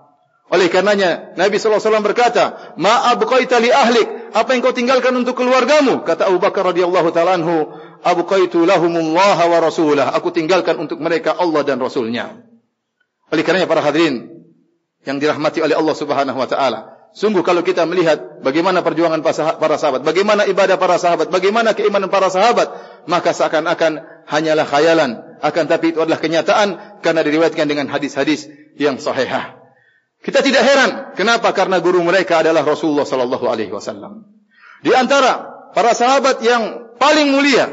Oleh 0.50 0.70
karenanya 0.70 1.34
Nabi 1.34 1.56
sallallahu 1.58 1.78
alaihi 1.80 1.88
wasallam 1.90 2.06
berkata, 2.06 2.44
"Ma 2.78 3.10
abqaita 3.14 3.58
li 3.62 3.70
ahlik?" 3.70 4.23
Apa 4.34 4.50
yang 4.50 4.66
kau 4.66 4.74
tinggalkan 4.74 5.14
untuk 5.14 5.38
keluargamu? 5.38 6.02
Kata 6.02 6.26
Abu 6.26 6.42
Bakar 6.42 6.74
radhiyallahu 6.74 7.14
taala 7.14 7.38
anhu, 7.38 7.70
"Abqaitu 8.02 8.66
lahumullah 8.66 9.38
wa 9.38 9.58
rasulah." 9.62 10.10
Aku 10.10 10.34
tinggalkan 10.34 10.74
untuk 10.74 10.98
mereka 10.98 11.38
Allah 11.38 11.62
dan 11.62 11.78
Rasulnya. 11.78 12.42
Oleh 13.30 13.46
karenanya 13.46 13.70
para 13.70 13.78
hadirin 13.86 14.26
yang 15.06 15.22
dirahmati 15.22 15.62
oleh 15.62 15.78
Allah 15.78 15.94
Subhanahu 15.94 16.34
wa 16.34 16.50
taala, 16.50 16.98
sungguh 17.14 17.46
kalau 17.46 17.62
kita 17.62 17.86
melihat 17.86 18.42
bagaimana 18.42 18.82
perjuangan 18.82 19.22
para 19.22 19.78
sahabat, 19.78 20.02
bagaimana 20.02 20.50
ibadah 20.50 20.82
para 20.82 20.98
sahabat, 20.98 21.30
bagaimana 21.30 21.70
keimanan 21.78 22.10
para 22.10 22.26
sahabat, 22.26 22.74
maka 23.06 23.30
seakan-akan 23.30 24.02
hanyalah 24.26 24.66
khayalan, 24.66 25.22
akan 25.46 25.64
tapi 25.70 25.94
itu 25.94 26.02
adalah 26.02 26.18
kenyataan 26.18 26.98
karena 27.06 27.22
diriwayatkan 27.22 27.70
dengan 27.70 27.86
hadis-hadis 27.86 28.50
yang 28.74 28.98
sahihah. 28.98 29.63
Kita 30.24 30.40
tidak 30.40 30.64
heran. 30.64 30.90
Kenapa? 31.12 31.52
Karena 31.52 31.84
guru 31.84 32.00
mereka 32.00 32.40
adalah 32.40 32.64
Rasulullah 32.64 33.04
sallallahu 33.04 33.44
alaihi 33.44 33.68
wasallam. 33.68 34.24
Di 34.80 34.96
antara 34.96 35.44
para 35.76 35.92
sahabat 35.92 36.40
yang 36.40 36.96
paling 36.96 37.28
mulia, 37.28 37.68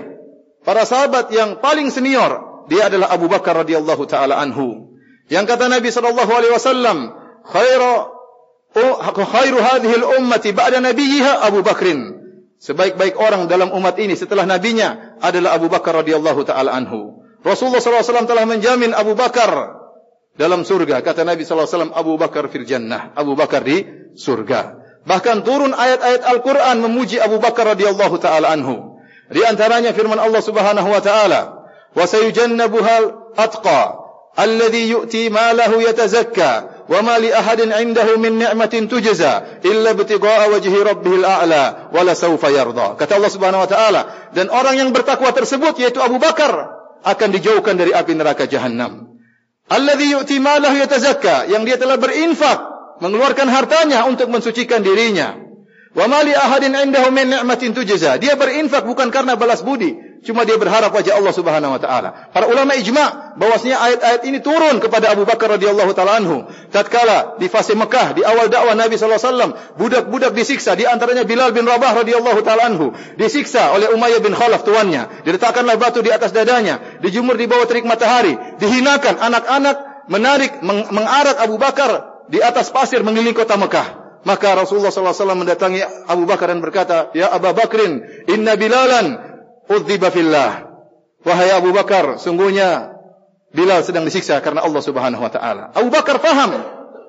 para 0.67 0.83
sahabat 0.83 1.31
yang 1.31 1.63
paling 1.63 1.87
senior, 1.87 2.67
dia 2.67 2.91
adalah 2.91 3.07
Abu 3.15 3.31
Bakar 3.31 3.63
radhiyallahu 3.63 4.03
taala 4.03 4.35
anhu. 4.35 4.99
Yang 5.31 5.55
kata 5.55 5.71
Nabi 5.71 5.95
sallallahu 5.95 6.27
alaihi 6.27 6.51
wasallam, 6.51 6.97
khairu 7.47 7.91
khairu 9.15 9.57
hadhihi 9.63 9.95
al-ummati 10.03 10.51
ba'da 10.51 10.83
nabiyha 10.83 11.47
Abu 11.47 11.63
Bakrin. 11.63 12.19
Sebaik-baik 12.59 13.15
orang 13.15 13.47
dalam 13.47 13.71
umat 13.71 13.95
ini 13.95 14.13
setelah 14.19 14.43
nabinya 14.43 15.17
adalah 15.23 15.55
Abu 15.55 15.71
Bakar 15.71 16.03
radhiyallahu 16.03 16.43
taala 16.43 16.75
anhu. 16.75 17.23
Rasulullah 17.47 17.79
sallallahu 17.79 18.03
alaihi 18.03 18.11
wasallam 18.11 18.29
telah 18.29 18.45
menjamin 18.45 18.91
Abu 18.91 19.15
Bakar 19.15 19.80
dalam 20.41 20.65
surga. 20.65 21.05
Kata 21.05 21.21
Nabi 21.21 21.45
wasallam 21.45 21.93
Abu 21.93 22.17
Bakar 22.17 22.49
fil 22.49 22.65
jannah. 22.65 23.13
Abu 23.13 23.37
Bakar 23.37 23.61
di 23.61 23.85
surga. 24.17 24.81
Bahkan 25.05 25.45
turun 25.45 25.77
ayat-ayat 25.77 26.25
Al-Qur'an 26.25 26.81
memuji 26.81 27.21
Abu 27.21 27.37
Bakar 27.37 27.77
radhiyallahu 27.77 28.17
taala 28.17 28.49
anhu. 28.49 28.97
Di 29.29 29.45
antaranya 29.45 29.93
firman 29.93 30.17
Allah 30.17 30.41
Subhanahu 30.41 30.89
wa 30.89 31.01
taala 31.01 31.69
malahu 35.29 35.83
yatazakka 35.83 36.49
wa 36.87 36.99
ma 37.03 37.15
li 37.19 37.29
ahadin 37.31 37.71
'indahu 37.71 38.19
min 38.19 38.41
ni'matin 38.41 38.87
tujza 38.87 39.61
illa 39.63 39.91
ibtigha'a 39.95 40.51
wajhi 40.51 40.75
rabbihil 40.75 41.23
a'la 41.23 41.91
wa 41.91 42.01
la 42.01 42.13
sawfa 42.15 42.49
yarda. 42.51 42.95
Kata 42.99 43.21
Allah 43.21 43.31
Subhanahu 43.31 43.63
wa 43.63 43.69
taala 43.69 44.01
dan 44.33 44.47
orang 44.49 44.79
yang 44.79 44.89
bertakwa 44.95 45.31
tersebut 45.35 45.77
yaitu 45.83 45.99
Abu 45.99 46.17
Bakar 46.19 46.81
akan 47.01 47.27
dijauhkan 47.33 47.75
dari 47.75 47.91
api 47.91 48.13
neraka 48.13 48.45
jahanam 48.45 49.10
Alladhi 49.71 50.11
yu'ti 50.11 50.43
malahu 50.43 50.75
yatazakka 50.75 51.47
yang 51.47 51.63
dia 51.63 51.79
telah 51.79 51.95
berinfak 51.95 52.59
mengeluarkan 52.99 53.47
hartanya 53.47 54.03
untuk 54.03 54.27
mensucikan 54.27 54.83
dirinya. 54.83 55.39
Wa 55.95 56.11
mali 56.11 56.35
ahadin 56.35 56.75
indahu 56.75 57.07
min 57.15 57.31
ni'matin 57.31 57.71
tujza. 57.71 58.19
Dia 58.19 58.35
berinfak 58.35 58.83
bukan 58.83 59.07
karena 59.15 59.39
balas 59.39 59.63
budi, 59.63 59.95
cuma 60.21 60.45
dia 60.45 60.57
berharap 60.57 60.93
wajah 60.93 61.17
Allah 61.17 61.33
Subhanahu 61.33 61.73
wa 61.73 61.81
taala. 61.81 62.29
Para 62.29 62.45
ulama 62.45 62.77
ijma' 62.77 63.37
bahwasanya 63.41 63.77
ayat-ayat 63.81 64.21
ini 64.29 64.39
turun 64.39 64.77
kepada 64.77 65.09
Abu 65.09 65.25
Bakar 65.25 65.57
radhiyallahu 65.57 65.91
taala 65.97 66.21
anhu. 66.21 66.45
Tatkala 66.69 67.41
di 67.41 67.49
fase 67.49 67.73
Mekah, 67.73 68.13
di 68.13 68.21
awal 68.21 68.53
dakwah 68.53 68.77
Nabi 68.77 68.97
sallallahu 68.97 69.17
alaihi 69.17 69.33
wasallam, 69.33 69.51
budak-budak 69.81 70.31
disiksa, 70.37 70.77
di 70.77 70.85
antaranya 70.85 71.25
Bilal 71.25 71.51
bin 71.51 71.65
Rabah 71.65 72.05
radhiyallahu 72.05 72.39
taala 72.45 72.69
anhu, 72.69 72.93
disiksa 73.17 73.73
oleh 73.73 73.89
Umayyah 73.93 74.21
bin 74.21 74.37
Khalaf 74.37 74.61
tuannya. 74.61 75.25
Diletakkanlah 75.25 75.81
batu 75.81 76.05
di 76.05 76.13
atas 76.13 76.29
dadanya, 76.29 77.01
dijemur 77.01 77.33
di 77.35 77.49
bawah 77.49 77.65
terik 77.65 77.89
matahari, 77.89 78.37
dihinakan 78.61 79.17
anak-anak 79.17 80.05
menarik 80.05 80.61
mengarak 80.65 81.41
Abu 81.41 81.57
Bakar 81.57 82.23
di 82.29 82.39
atas 82.43 82.69
pasir 82.69 83.01
mengelilingi 83.01 83.37
kota 83.37 83.57
Mekah. 83.57 84.01
Maka 84.21 84.53
Rasulullah 84.53 84.93
SAW 84.93 85.33
mendatangi 85.33 85.81
Abu 86.05 86.29
Bakar 86.29 86.53
dan 86.53 86.61
berkata, 86.61 87.09
Ya 87.17 87.33
Abu 87.33 87.49
Bakrin, 87.57 88.05
inna 88.29 88.53
bilalan 88.53 89.30
udhiba 89.71 90.11
fillah. 90.11 90.67
Wahai 91.21 91.53
Abu 91.53 91.69
Bakar, 91.71 92.17
sungguhnya 92.17 92.97
Bilal 93.51 93.83
sedang 93.83 94.07
disiksa 94.07 94.39
karena 94.39 94.63
Allah 94.63 94.79
Subhanahu 94.79 95.21
Wa 95.21 95.31
Taala. 95.31 95.63
Abu 95.75 95.91
Bakar 95.91 96.17
faham 96.23 96.55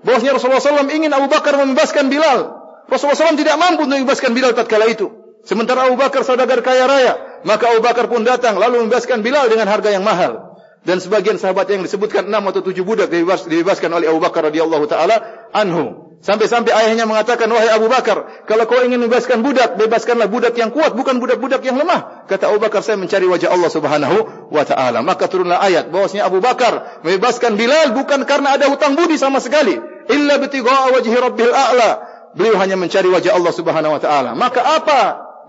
bahwasanya 0.02 0.36
Rasulullah 0.36 0.60
SAW 0.60 0.90
ingin 0.90 1.14
Abu 1.14 1.30
Bakar 1.30 1.54
membebaskan 1.54 2.10
Bilal. 2.10 2.50
Rasulullah 2.90 3.16
SAW 3.16 3.38
tidak 3.38 3.56
mampu 3.56 3.86
untuk 3.86 4.02
membebaskan 4.02 4.34
Bilal 4.34 4.52
tatkala 4.52 4.90
itu. 4.90 5.06
Sementara 5.46 5.86
Abu 5.86 5.98
Bakar 5.98 6.26
saudagar 6.26 6.62
kaya 6.62 6.86
raya, 6.86 7.42
maka 7.46 7.70
Abu 7.70 7.82
Bakar 7.82 8.10
pun 8.10 8.26
datang 8.26 8.58
lalu 8.58 8.86
membebaskan 8.86 9.22
Bilal 9.22 9.50
dengan 9.50 9.70
harga 9.70 9.90
yang 9.94 10.02
mahal. 10.02 10.58
Dan 10.82 10.98
sebagian 10.98 11.38
sahabat 11.38 11.70
yang 11.70 11.86
disebutkan 11.86 12.26
enam 12.26 12.42
atau 12.50 12.58
tujuh 12.58 12.82
budak 12.82 13.06
dibebaskan 13.46 13.90
oleh 13.94 14.10
Abu 14.10 14.18
Bakar 14.18 14.50
radhiyallahu 14.50 14.90
taala 14.90 15.46
anhu. 15.54 16.11
Sampai-sampai 16.22 16.70
ayahnya 16.70 17.02
mengatakan, 17.02 17.50
wahai 17.50 17.66
Abu 17.74 17.90
Bakar, 17.90 18.46
kalau 18.46 18.62
kau 18.70 18.78
ingin 18.78 19.02
membebaskan 19.02 19.42
budak, 19.42 19.74
bebaskanlah 19.74 20.30
budak 20.30 20.54
yang 20.54 20.70
kuat, 20.70 20.94
bukan 20.94 21.18
budak-budak 21.18 21.66
yang 21.66 21.74
lemah. 21.74 22.30
Kata 22.30 22.46
Abu 22.46 22.62
Bakar, 22.62 22.86
saya 22.86 22.94
mencari 22.94 23.26
wajah 23.26 23.50
Allah 23.50 23.66
subhanahu 23.66 24.46
wa 24.54 24.62
ta'ala. 24.62 25.02
Maka 25.02 25.26
turunlah 25.26 25.58
ayat, 25.58 25.90
bahwasanya 25.90 26.30
Abu 26.30 26.38
Bakar 26.38 27.02
membebaskan 27.02 27.58
Bilal 27.58 27.98
bukan 27.98 28.22
karena 28.22 28.54
ada 28.54 28.70
hutang 28.70 28.94
budi 28.94 29.18
sama 29.18 29.42
sekali. 29.42 29.74
Illa 30.14 30.38
betiga'a 30.38 30.94
wajhi 30.94 31.10
rabbil 31.10 31.50
a'la. 31.50 31.90
Beliau 32.38 32.54
hanya 32.54 32.78
mencari 32.78 33.10
wajah 33.10 33.34
Allah 33.34 33.52
subhanahu 33.58 33.98
wa 33.98 34.00
ta'ala. 34.00 34.38
Maka 34.38 34.62
apa 34.62 35.00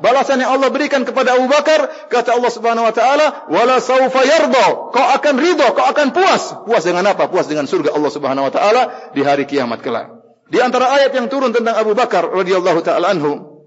balasan 0.02 0.42
yang 0.42 0.58
Allah 0.58 0.74
berikan 0.74 1.06
kepada 1.06 1.38
Abu 1.38 1.54
Bakar? 1.54 2.10
Kata 2.10 2.34
Allah 2.34 2.50
subhanahu 2.50 2.90
wa 2.90 2.94
ta'ala, 2.98 3.46
wala 3.46 3.78
sawfa 3.78 4.26
yardo. 4.26 4.90
Kau 4.90 5.06
akan 5.22 5.34
ridho, 5.38 5.70
kau 5.78 5.86
akan 5.86 6.18
puas. 6.18 6.66
Puas 6.66 6.82
dengan 6.82 7.14
apa? 7.14 7.30
Puas 7.30 7.46
dengan 7.46 7.70
surga 7.70 7.94
Allah 7.94 8.10
subhanahu 8.10 8.50
wa 8.50 8.54
ta'ala 8.54 8.82
di 9.14 9.22
hari 9.22 9.46
kiamat 9.46 9.86
kelak. 9.86 10.13
Di 10.54 10.62
antara 10.62 10.94
ayat 10.94 11.18
yang 11.18 11.34
turun 11.34 11.50
tentang 11.50 11.74
Abu 11.74 11.98
Bakar 11.98 12.30
radhiyallahu 12.30 12.86
taala 12.86 13.10
anhu, 13.10 13.66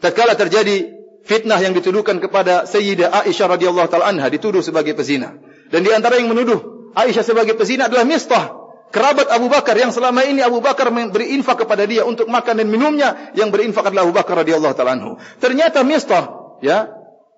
tatkala 0.00 0.32
terjadi 0.32 0.96
fitnah 1.28 1.60
yang 1.60 1.76
dituduhkan 1.76 2.16
kepada 2.24 2.64
Sayyidah 2.64 3.20
Aisyah 3.20 3.52
radhiyallahu 3.52 3.88
taala 3.92 4.08
anha 4.08 4.32
dituduh 4.32 4.64
sebagai 4.64 4.96
pezina. 4.96 5.36
Dan 5.68 5.84
di 5.84 5.92
antara 5.92 6.16
yang 6.16 6.32
menuduh 6.32 6.88
Aisyah 6.96 7.20
sebagai 7.20 7.52
pezina 7.52 7.92
adalah 7.92 8.08
Mistah, 8.08 8.48
kerabat 8.96 9.28
Abu 9.28 9.52
Bakar 9.52 9.76
yang 9.76 9.92
selama 9.92 10.24
ini 10.24 10.40
Abu 10.40 10.64
Bakar 10.64 10.88
beri 10.88 11.36
infak 11.36 11.68
kepada 11.68 11.84
dia 11.84 12.08
untuk 12.08 12.32
makan 12.32 12.64
dan 12.64 12.72
minumnya 12.72 13.36
yang 13.36 13.52
berinfak 13.52 13.92
adalah 13.92 14.08
Abu 14.08 14.16
Bakar 14.16 14.40
radhiyallahu 14.40 14.72
taala 14.72 14.96
anhu. 14.96 15.20
Ternyata 15.36 15.84
Mistah, 15.84 16.56
ya, 16.64 16.88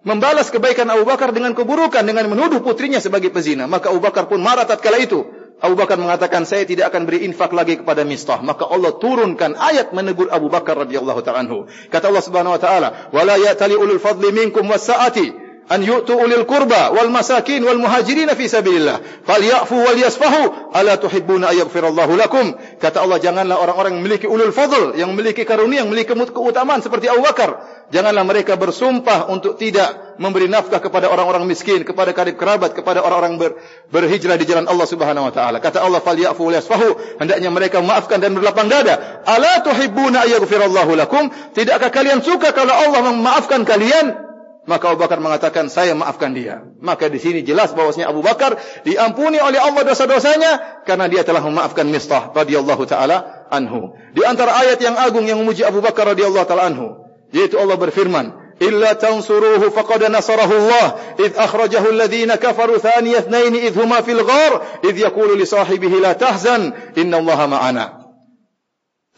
membalas 0.06 0.54
kebaikan 0.54 0.86
Abu 0.86 1.02
Bakar 1.02 1.34
dengan 1.34 1.50
keburukan 1.58 2.06
dengan 2.06 2.30
menuduh 2.30 2.62
putrinya 2.62 3.02
sebagai 3.02 3.34
pezina. 3.34 3.66
Maka 3.66 3.90
Abu 3.90 3.98
Bakar 3.98 4.30
pun 4.30 4.38
marah 4.38 4.70
tatkala 4.70 5.02
itu. 5.02 5.41
Abu 5.62 5.78
Bakar 5.78 5.94
mengatakan 5.94 6.42
saya 6.42 6.66
tidak 6.66 6.90
akan 6.90 7.06
beri 7.06 7.22
infak 7.22 7.54
lagi 7.54 7.78
kepada 7.78 8.02
Mistah. 8.02 8.42
Maka 8.42 8.66
Allah 8.66 8.98
turunkan 8.98 9.54
ayat 9.54 9.94
menegur 9.94 10.26
Abu 10.28 10.50
Bakar 10.50 10.74
radhiyallahu 10.74 11.22
taala 11.22 11.46
anhu. 11.46 11.70
Kata 11.86 12.10
Allah 12.10 12.24
Subhanahu 12.26 12.58
wa 12.58 12.60
taala 12.60 12.88
wala 13.14 13.38
ya'tali 13.38 13.78
ulul 13.78 14.02
fadli 14.02 14.34
minkum 14.34 14.66
was-sa'ati 14.66 15.41
an 15.68 15.80
yu'tu 15.82 16.18
ulil 16.18 16.42
qurba 16.48 16.90
wal 16.90 17.10
masakin 17.12 17.62
wal 17.62 17.78
muhajirin 17.78 18.30
fi 18.34 18.50
sabilillah. 18.50 18.98
Falyafu 19.22 19.76
wal 19.78 19.98
yasfahu 19.98 20.74
ala 20.74 20.98
tuhibbuna 20.98 21.54
ay 21.54 21.62
yaghfirallahu 21.62 22.18
lakum? 22.18 22.56
Kata 22.82 23.04
Allah 23.04 23.22
janganlah 23.22 23.60
orang-orang 23.60 23.98
yang 23.98 24.02
memiliki 24.02 24.26
ulul 24.26 24.50
fadl 24.50 24.98
yang 24.98 25.14
memiliki 25.14 25.46
karunia 25.46 25.84
yang 25.84 25.88
memiliki 25.92 26.12
keutamaan 26.12 26.82
seperti 26.82 27.06
Abu 27.06 27.22
Bakar. 27.22 27.62
Janganlah 27.92 28.24
mereka 28.24 28.56
bersumpah 28.56 29.28
untuk 29.28 29.60
tidak 29.60 30.16
memberi 30.16 30.48
nafkah 30.48 30.80
kepada 30.80 31.12
orang-orang 31.12 31.44
miskin 31.44 31.84
kepada 31.84 32.16
karib 32.16 32.40
kerabat 32.40 32.72
kepada 32.72 33.04
orang-orang 33.04 33.36
ber, 33.36 33.50
berhijrah 33.92 34.40
di 34.40 34.48
jalan 34.48 34.64
Allah 34.64 34.88
Subhanahu 34.88 35.28
wa 35.28 35.32
taala. 35.32 35.60
Kata 35.60 35.84
Allah 35.84 36.00
falyafu 36.00 36.40
wal 36.48 36.56
yasfahu 36.56 37.20
hendaknya 37.20 37.52
mereka 37.52 37.84
memaafkan 37.84 38.18
dan 38.18 38.32
berlapang 38.32 38.72
dada. 38.72 39.22
Ala 39.28 39.60
tuhibbuna 39.60 40.24
ay 40.24 40.40
yaghfirallahu 40.40 40.96
lakum? 40.96 41.28
Tidakkah 41.52 41.92
kalian 41.92 42.24
suka 42.24 42.56
kalau 42.56 42.72
Allah 42.72 43.12
memaafkan 43.12 43.68
kalian 43.68 44.31
Maka 44.62 44.94
Abu 44.94 45.02
Bakar 45.02 45.18
mengatakan, 45.18 45.66
saya 45.66 45.90
maafkan 45.98 46.30
dia. 46.30 46.62
Maka 46.78 47.10
di 47.10 47.18
sini 47.18 47.42
jelas 47.42 47.74
bahwasanya 47.74 48.14
Abu 48.14 48.22
Bakar 48.22 48.54
diampuni 48.86 49.42
oleh 49.42 49.58
Allah 49.58 49.82
dosa-dosanya 49.82 50.86
karena 50.86 51.10
dia 51.10 51.26
telah 51.26 51.42
memaafkan 51.42 51.82
Mistah 51.90 52.30
radhiyallahu 52.30 52.86
taala 52.86 53.42
anhu. 53.50 53.98
Di 54.14 54.22
antara 54.22 54.54
ayat 54.62 54.78
yang 54.78 54.94
agung 54.94 55.26
yang 55.26 55.42
memuji 55.42 55.66
Abu 55.66 55.82
Bakar 55.82 56.14
radhiyallahu 56.14 56.46
taala 56.46 56.70
anhu, 56.70 56.94
yaitu 57.34 57.58
Allah 57.58 57.74
berfirman, 57.74 58.54
"Illa 58.62 58.94
tansuruhu 58.94 59.66
faqad 59.74 60.06
nasarahu 60.06 60.54
Allah 60.54 60.86
id 61.18 61.34
akhrajahu 61.34 61.98
alladhina 61.98 62.38
kafaru 62.38 62.78
thani 62.78 63.18
ithnain 63.18 63.58
id 63.58 63.74
huma 63.74 63.98
fil 64.06 64.22
ghar 64.22 64.78
id 64.86 64.94
yaqulu 64.94 65.34
li 65.34 65.42
sahibihi 65.42 65.98
la 65.98 66.14
tahzan 66.14 66.70
inna 66.94 67.18
Allah 67.18 67.40
ma'ana." 67.50 67.86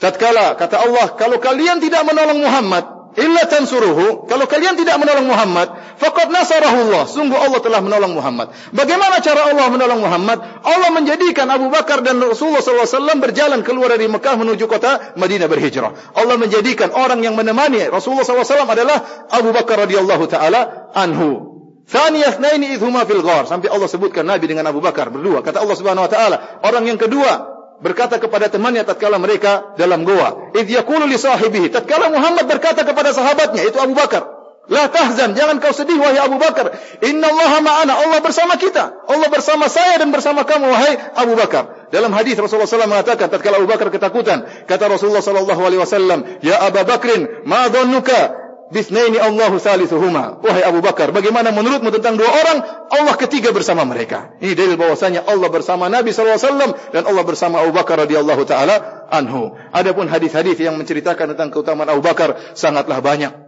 Tatkala 0.01 0.57
kata 0.57 0.89
Allah, 0.89 1.21
kalau 1.21 1.37
kalian 1.37 1.85
tidak 1.85 2.01
menolong 2.09 2.41
Muhammad, 2.41 2.94
illa 3.15 3.43
tansuruhu 3.47 4.27
kalau 4.27 4.47
kalian 4.51 4.75
tidak 4.75 4.99
menolong 4.99 5.31
Muhammad 5.31 5.71
faqad 6.03 6.35
nasarahu 6.35 6.91
Allah 6.91 7.05
sungguh 7.07 7.39
Allah 7.39 7.61
telah 7.63 7.81
menolong 7.81 8.13
Muhammad. 8.19 8.51
Bagaimana 8.75 9.23
cara 9.23 9.55
Allah 9.55 9.67
menolong 9.71 10.03
Muhammad? 10.03 10.39
Allah 10.67 10.91
menjadikan 10.91 11.47
Abu 11.47 11.71
Bakar 11.71 12.03
dan 12.03 12.19
Rasulullah 12.19 12.63
SAW 12.63 13.23
berjalan 13.23 13.63
keluar 13.63 13.95
dari 13.95 14.11
Mekah 14.11 14.35
menuju 14.35 14.67
kota 14.67 15.15
Madinah 15.15 15.47
berhijrah. 15.47 16.19
Allah 16.19 16.37
menjadikan 16.37 16.91
orang 16.91 17.23
yang 17.23 17.39
menemani 17.39 17.87
Rasulullah 17.87 18.27
SAW 18.27 18.67
adalah 18.67 19.31
Abu 19.31 19.55
Bakar 19.55 19.87
radhiyallahu 19.87 20.25
taala 20.27 20.91
anhu. 20.99 21.55
Thani 21.85 22.25
yathnaini 22.25 22.75
idhuma 22.75 23.07
fil 23.07 23.23
ghar. 23.23 23.47
Sampai 23.47 23.71
Allah 23.71 23.87
sebutkan 23.87 24.27
Nabi 24.27 24.49
dengan 24.51 24.67
Abu 24.67 24.83
Bakar 24.83 25.13
berdua. 25.13 25.45
Kata 25.45 25.63
Allah 25.63 25.77
Subhanahu 25.77 26.09
wa 26.09 26.11
taala 26.11 26.37
orang 26.67 26.89
yang 26.89 26.99
kedua 26.99 27.54
berkata 27.81 28.21
kepada 28.23 28.47
temannya 28.53 28.87
tatkala 28.87 29.19
mereka 29.19 29.75
dalam 29.81 30.07
goa. 30.07 30.55
Idh 30.55 30.71
yaqulu 30.71 31.09
li 31.09 31.19
sahibihi. 31.19 31.73
Tatkala 31.73 32.13
Muhammad 32.13 32.47
berkata 32.47 32.87
kepada 32.87 33.11
sahabatnya 33.11 33.67
itu 33.67 33.81
Abu 33.81 33.97
Bakar, 33.97 34.29
"La 34.71 34.87
tahzan, 34.93 35.35
jangan 35.35 35.59
kau 35.59 35.75
sedih 35.75 35.99
wahai 35.99 36.21
Abu 36.23 36.39
Bakar. 36.39 36.71
Inna 37.03 37.27
Allah 37.27 37.53
ma'ana. 37.65 37.93
Allah 38.07 38.19
bersama 38.23 38.55
kita. 38.61 39.09
Allah 39.11 39.29
bersama 39.33 39.67
saya 39.67 39.99
dan 39.99 40.15
bersama 40.15 40.47
kamu 40.47 40.67
wahai 40.71 40.95
Abu 41.19 41.35
Bakar." 41.35 41.91
Dalam 41.91 42.11
hadis 42.15 42.39
Rasulullah 42.39 42.69
SAW 42.69 42.91
mengatakan 42.91 43.31
tatkala 43.31 43.59
Abu 43.59 43.71
Bakar 43.71 43.91
ketakutan, 43.91 44.45
kata 44.67 44.85
Rasulullah 44.91 45.23
wasallam, 45.23 46.43
"Ya 46.43 46.61
Abu 46.61 46.83
Bakrin, 46.85 47.47
ma 47.49 47.71
dhannuka 47.71 48.44
Bisnaini 48.73 49.21
Allahu 49.21 49.61
salisuhuma. 49.61 50.41
Wahai 50.41 50.65
Abu 50.65 50.81
Bakar, 50.81 51.13
bagaimana 51.13 51.53
menurutmu 51.53 51.93
tentang 51.93 52.17
dua 52.17 52.33
orang? 52.33 52.59
Allah 52.89 53.15
ketiga 53.21 53.53
bersama 53.53 53.85
mereka. 53.85 54.33
Ini 54.41 54.57
dalil 54.57 54.81
bahwasanya 54.81 55.29
Allah 55.29 55.53
bersama 55.53 55.93
Nabi 55.93 56.17
sallallahu 56.17 56.41
alaihi 56.41 56.49
wasallam 56.49 56.71
dan 56.97 57.03
Allah 57.05 57.25
bersama 57.29 57.61
Abu 57.61 57.77
Bakar 57.77 58.01
radhiyallahu 58.09 58.43
taala 58.49 59.05
anhu. 59.13 59.53
Adapun 59.69 60.09
hadis-hadis 60.09 60.57
yang 60.57 60.81
menceritakan 60.81 61.37
tentang 61.37 61.53
keutamaan 61.53 61.93
Abu 61.93 62.01
Bakar 62.01 62.41
sangatlah 62.57 63.05
banyak. 63.05 63.44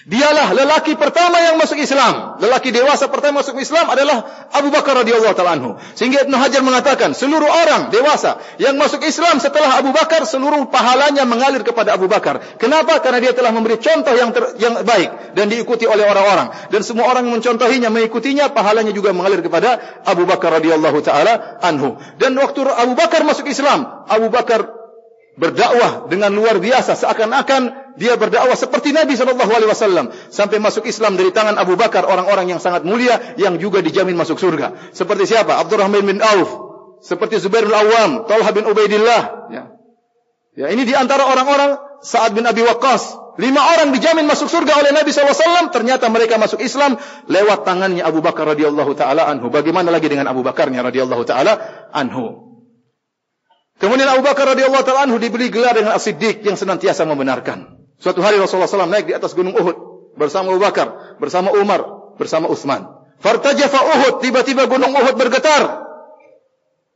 Dialah 0.00 0.56
lelaki 0.56 0.96
pertama 0.96 1.44
yang 1.44 1.60
masuk 1.60 1.76
Islam. 1.76 2.40
Lelaki 2.40 2.72
dewasa 2.72 3.12
pertama 3.12 3.44
masuk 3.44 3.60
Islam 3.60 3.84
adalah 3.84 4.48
Abu 4.48 4.72
Bakar 4.72 5.04
radhiyallahu 5.04 5.36
taala 5.36 5.60
anhu. 5.60 5.76
Sehingga 5.92 6.24
Ibnu 6.24 6.40
Hajar 6.40 6.64
mengatakan, 6.64 7.12
seluruh 7.12 7.50
orang 7.50 7.92
dewasa 7.92 8.40
yang 8.56 8.80
masuk 8.80 9.04
Islam 9.04 9.36
setelah 9.44 9.76
Abu 9.76 9.92
Bakar 9.92 10.24
seluruh 10.24 10.72
pahalanya 10.72 11.28
mengalir 11.28 11.60
kepada 11.60 11.92
Abu 11.92 12.08
Bakar. 12.08 12.40
Kenapa? 12.56 12.96
Karena 13.04 13.20
dia 13.20 13.36
telah 13.36 13.52
memberi 13.52 13.76
contoh 13.76 14.14
yang 14.16 14.32
ter, 14.32 14.56
yang 14.56 14.80
baik 14.80 15.36
dan 15.36 15.52
diikuti 15.52 15.84
oleh 15.84 16.08
orang-orang. 16.08 16.48
Dan 16.72 16.80
semua 16.80 17.12
orang 17.12 17.28
yang 17.28 17.36
mencontohinya, 17.36 17.92
mengikutinya, 17.92 18.56
pahalanya 18.56 18.96
juga 18.96 19.12
mengalir 19.12 19.44
kepada 19.44 20.00
Abu 20.08 20.24
Bakar 20.24 20.64
radhiyallahu 20.64 21.04
taala 21.04 21.60
anhu. 21.60 22.00
Dan 22.16 22.40
waktu 22.40 22.64
Abu 22.64 22.96
Bakar 22.96 23.20
masuk 23.28 23.44
Islam, 23.52 23.84
Abu 24.08 24.32
Bakar 24.32 24.80
berdakwah 25.40 26.08
dengan 26.10 26.36
luar 26.36 26.60
biasa 26.60 26.96
seakan-akan 27.00 27.89
dia 28.00 28.16
berdakwah 28.16 28.56
seperti 28.56 28.96
Nabi 28.96 29.12
sallallahu 29.12 29.52
alaihi 29.52 29.68
wasallam. 29.68 30.08
Sampai 30.32 30.56
masuk 30.56 30.88
Islam 30.88 31.20
dari 31.20 31.36
tangan 31.36 31.60
Abu 31.60 31.76
Bakar 31.76 32.08
orang-orang 32.08 32.48
yang 32.48 32.56
sangat 32.56 32.80
mulia 32.80 33.36
yang 33.36 33.60
juga 33.60 33.84
dijamin 33.84 34.16
masuk 34.16 34.40
surga. 34.40 34.96
Seperti 34.96 35.28
siapa? 35.28 35.60
Abdurrahman 35.60 36.08
bin 36.08 36.18
Auf. 36.24 36.48
Seperti 37.04 37.36
Zubair 37.36 37.68
bin 37.68 37.76
Awam 37.76 38.24
Talha 38.24 38.50
bin 38.56 38.64
Ubaidillah. 38.64 39.52
Ya. 39.52 39.64
Ya 40.56 40.66
ini 40.72 40.88
di 40.88 40.96
antara 40.96 41.28
orang-orang 41.28 41.76
Sa'ad 42.00 42.32
bin 42.32 42.48
Abi 42.48 42.64
Waqqas. 42.64 43.36
Lima 43.36 43.60
orang 43.60 43.92
dijamin 43.92 44.24
masuk 44.24 44.48
surga 44.48 44.80
oleh 44.80 44.96
Nabi 44.96 45.12
wasallam. 45.12 45.68
Ternyata 45.68 46.08
mereka 46.08 46.40
masuk 46.40 46.64
Islam 46.64 46.96
lewat 47.28 47.68
tangannya 47.68 48.00
Abu 48.00 48.24
Bakar 48.24 48.48
radhiyallahu 48.56 48.96
taala 48.96 49.28
anhu. 49.28 49.52
Bagaimana 49.52 49.92
lagi 49.92 50.08
dengan 50.08 50.24
Abu 50.32 50.40
Bakarnya 50.40 50.80
radhiyallahu 50.80 51.24
taala 51.28 51.52
anhu? 51.92 52.48
Kemudian 53.80 54.08
Abu 54.08 54.24
Bakar 54.24 54.56
radhiyallahu 54.56 54.84
taala 54.84 55.08
anhu 55.08 55.16
diberi 55.16 55.48
gelar 55.52 55.72
dengan 55.72 55.96
As-Siddiq 55.96 56.44
yang 56.44 56.56
senantiasa 56.56 57.04
membenarkan. 57.08 57.79
Suatu 58.00 58.24
hari 58.24 58.40
Rasulullah 58.40 58.66
SAW 58.66 58.88
naik 58.88 59.12
di 59.12 59.14
atas 59.14 59.36
gunung 59.36 59.52
Uhud 59.52 59.76
bersama 60.16 60.56
Abu 60.56 60.60
Bakar, 60.64 61.20
bersama 61.20 61.52
Umar, 61.52 62.12
bersama 62.16 62.48
Utsman. 62.48 62.88
Fartajafa 63.20 63.76
Uhud, 63.76 64.24
tiba-tiba 64.24 64.64
gunung 64.64 64.96
Uhud 64.96 65.20
bergetar. 65.20 65.84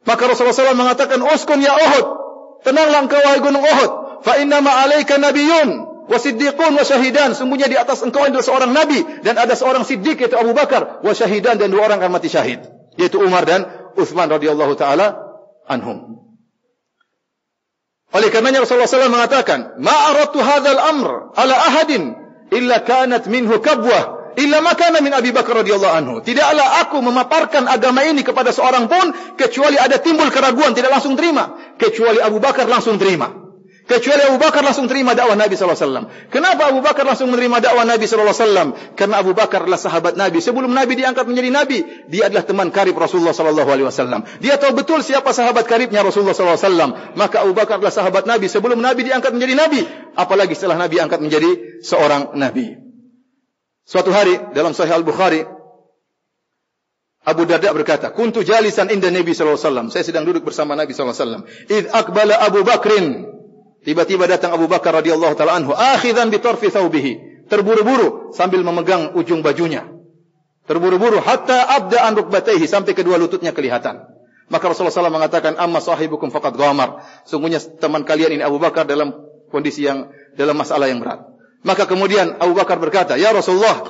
Maka 0.09 0.23
Rasulullah 0.25 0.57
SAW 0.57 0.81
mengatakan, 0.81 1.21
"Uskun 1.21 1.61
ya 1.61 1.77
Uhud, 1.77 2.07
tenanglah 2.65 3.05
engkau 3.05 3.21
wahai 3.21 3.41
gunung 3.45 3.61
Uhud, 3.61 4.25
fa 4.25 4.41
inna 4.41 4.65
ma 4.65 4.81
'alaika 4.81 5.21
nabiyyun 5.21 5.69
wa 6.09 6.17
siddiqun 6.17 6.73
wa 6.73 6.85
syahidan." 6.85 7.37
Sungguhnya 7.37 7.69
di 7.69 7.77
atas 7.77 8.01
engkau 8.01 8.25
adalah 8.25 8.45
seorang 8.45 8.73
nabi 8.73 9.05
dan 9.21 9.37
ada 9.37 9.53
seorang 9.53 9.85
siddiq 9.85 10.17
yaitu 10.25 10.41
Abu 10.41 10.57
Bakar, 10.57 11.05
wa 11.05 11.13
syahidan 11.13 11.61
dan 11.61 11.69
dua 11.69 11.85
orang 11.85 12.01
akan 12.01 12.17
mati 12.17 12.33
syahid, 12.33 12.65
yaitu 12.97 13.21
Umar 13.21 13.45
dan 13.45 13.69
Utsman 14.01 14.33
radhiyallahu 14.33 14.73
taala 14.81 15.21
anhum. 15.69 16.24
Oleh 18.15 18.31
karenanya 18.31 18.63
Rasulullah 18.63 18.87
SAW 18.87 19.11
mengatakan, 19.11 19.75
"Ma'aratu 19.83 20.39
hadzal 20.39 20.79
amr 20.79 21.35
ala 21.35 21.55
ahadin 21.67 22.15
illa 22.55 22.79
kanat 22.87 23.27
minhu 23.27 23.59
kabwah 23.59 24.35
illa 24.39 24.63
makana 24.63 25.03
min 25.03 25.11
Abi 25.11 25.35
Bakar 25.35 25.67
radhiyallahu 25.67 25.95
anhu." 25.99 26.15
Tidaklah 26.23 26.87
aku 26.87 27.03
memaparkan 27.03 27.67
agama 27.67 28.07
ini 28.07 28.23
kepada 28.23 28.55
seorang 28.55 28.87
pun 28.87 29.35
kecuali 29.35 29.75
ada 29.75 29.99
timbul 29.99 30.31
keraguan 30.31 30.79
tidak 30.79 30.95
langsung 30.95 31.19
terima, 31.19 31.59
kecuali 31.75 32.23
Abu 32.23 32.39
Bakar 32.39 32.71
langsung 32.71 33.03
terima. 33.03 33.44
Kecuali 33.85 34.33
Abu 34.33 34.41
Bakar 34.41 34.65
langsung 34.65 34.89
terima 34.89 35.13
dakwah 35.13 35.37
Nabi 35.37 35.61
wasallam. 35.61 36.09
Kenapa 36.33 36.73
Abu 36.73 36.81
Bakar 36.81 37.05
langsung 37.05 37.29
menerima 37.29 37.69
dakwah 37.69 37.85
Nabi 37.85 38.09
wasallam? 38.09 38.73
Karena 38.97 39.21
Abu 39.21 39.37
Bakar 39.37 39.69
adalah 39.69 39.77
sahabat 39.77 40.17
Nabi. 40.17 40.41
Sebelum 40.41 40.73
Nabi 40.73 40.97
diangkat 40.97 41.29
menjadi 41.29 41.53
nabi, 41.53 41.85
dia 42.09 42.33
adalah 42.33 42.49
teman 42.49 42.73
karib 42.73 42.97
Rasulullah 42.97 43.37
wasallam. 43.37 44.25
Dia 44.41 44.57
tahu 44.57 44.73
betul 44.73 45.05
siapa 45.05 45.37
sahabat 45.37 45.69
karibnya 45.69 46.01
Rasulullah 46.01 46.33
wasallam. 46.33 46.97
Maka 47.13 47.45
Abu 47.45 47.53
Bakar 47.53 47.77
adalah 47.77 47.93
sahabat 47.93 48.25
Nabi 48.25 48.49
sebelum 48.49 48.81
Nabi 48.81 49.05
diangkat 49.05 49.37
menjadi 49.37 49.53
nabi, 49.53 49.85
apalagi 50.17 50.57
setelah 50.57 50.81
Nabi 50.81 51.05
angkat 51.05 51.21
menjadi 51.21 51.85
seorang 51.85 52.33
nabi. 52.41 52.81
Suatu 53.85 54.17
hari 54.17 54.41
dalam 54.57 54.73
Sahih 54.73 54.97
Al-Bukhari 54.97 55.45
Abu 57.25 57.45
Darda 57.45 57.69
berkata, 57.77 58.17
"Kuntu 58.17 58.41
jalisan 58.41 58.89
inda 58.89 59.13
Nabi 59.13 59.37
sallallahu 59.37 59.61
alaihi 59.61 59.69
wasallam." 59.69 59.87
Saya 59.93 60.05
sedang 60.09 60.25
duduk 60.25 60.49
bersama 60.49 60.73
Nabi 60.73 60.97
sallallahu 60.97 61.17
alaihi 61.17 61.25
wasallam. 61.29 61.45
Id 61.69 61.85
aqbala 61.93 62.35
Abu 62.41 62.65
Bakrin 62.65 63.34
Tiba-tiba 63.85 64.25
datang 64.25 64.57
Abu 64.57 64.65
Bakar 64.65 64.97
radhiyallahu 64.97 65.37
taala 65.37 65.61
anhu, 65.61 65.77
akhidan 65.77 66.33
bi 66.33 66.41
tarfi 66.41 66.73
thawbihi, 66.73 67.47
terburu-buru 67.53 68.33
sambil 68.33 68.65
memegang 68.65 69.13
ujung 69.13 69.45
bajunya. 69.45 69.85
Terburu-buru 70.65 71.21
hatta 71.21 71.69
abda 71.69 72.09
an 72.09 72.17
rukbatayhi 72.17 72.65
sampai 72.65 72.97
kedua 72.97 73.21
lututnya 73.21 73.53
kelihatan. 73.53 74.01
Maka 74.49 74.73
Rasulullah 74.73 74.93
SAW 74.93 75.13
mengatakan, 75.13 75.57
"Amma 75.61 75.85
sahibukum 75.85 76.33
faqad 76.33 76.57
ghamar." 76.57 77.05
Sungguhnya 77.29 77.61
teman 77.61 78.05
kalian 78.09 78.41
ini 78.41 78.43
Abu 78.45 78.57
Bakar 78.57 78.89
dalam 78.89 79.13
kondisi 79.53 79.85
yang 79.85 80.09
dalam 80.37 80.57
masalah 80.57 80.89
yang 80.89 81.05
berat. 81.05 81.21
Maka 81.65 81.85
kemudian 81.85 82.41
Abu 82.41 82.57
Bakar 82.57 82.81
berkata, 82.81 83.17
"Ya 83.17 83.33
Rasulullah," 83.33 83.85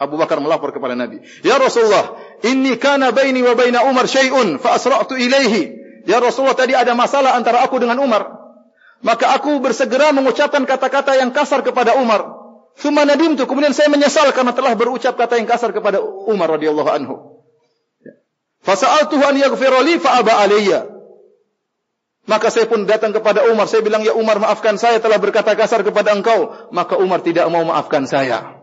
Abu 0.00 0.16
Bakar 0.16 0.40
melapor 0.40 0.72
kepada 0.72 0.96
Nabi, 0.96 1.20
"Ya 1.44 1.60
Rasulullah, 1.60 2.16
inni 2.44 2.80
kana 2.80 3.12
baini 3.12 3.44
wa 3.44 3.52
baina 3.52 3.84
Umar 3.88 4.08
syai'un 4.08 4.56
fa 4.56 4.76
asra'tu 4.76 5.16
ilaihi." 5.16 5.80
Ya 6.08 6.16
Rasulullah, 6.16 6.56
tadi 6.56 6.72
ada 6.72 6.96
masalah 6.96 7.36
antara 7.36 7.60
aku 7.60 7.76
dengan 7.76 8.00
Umar. 8.00 8.40
Maka 9.00 9.32
aku 9.32 9.56
bersegera 9.64 10.12
mengucapkan 10.12 10.60
kata-kata 10.68 11.16
yang 11.16 11.32
kasar 11.32 11.64
kepada 11.64 11.96
Umar. 11.96 12.36
Thumma 12.76 13.08
nadimtu. 13.08 13.48
Kemudian 13.48 13.72
saya 13.72 13.88
menyesal 13.88 14.28
karena 14.36 14.52
telah 14.52 14.76
berucap 14.76 15.16
kata 15.16 15.40
yang 15.40 15.48
kasar 15.48 15.72
kepada 15.72 16.04
Umar 16.04 16.52
radhiyallahu 16.60 16.90
anhu. 16.92 17.14
Fasa'altuhu 18.60 19.24
an 19.24 19.40
yaghfira 19.40 19.80
li 19.80 19.96
fa 19.96 20.20
aba 20.20 20.44
alayya. 20.44 20.84
Maka 22.28 22.52
saya 22.52 22.68
pun 22.68 22.84
datang 22.84 23.16
kepada 23.16 23.48
Umar. 23.48 23.64
Saya 23.66 23.80
bilang, 23.80 24.04
ya 24.04 24.12
Umar 24.12 24.36
maafkan 24.36 24.76
saya 24.76 25.00
telah 25.00 25.16
berkata 25.16 25.56
kasar 25.56 25.80
kepada 25.80 26.12
engkau. 26.12 26.68
Maka 26.70 27.00
Umar 27.00 27.24
tidak 27.24 27.48
mau 27.48 27.64
maafkan 27.64 28.04
saya. 28.04 28.59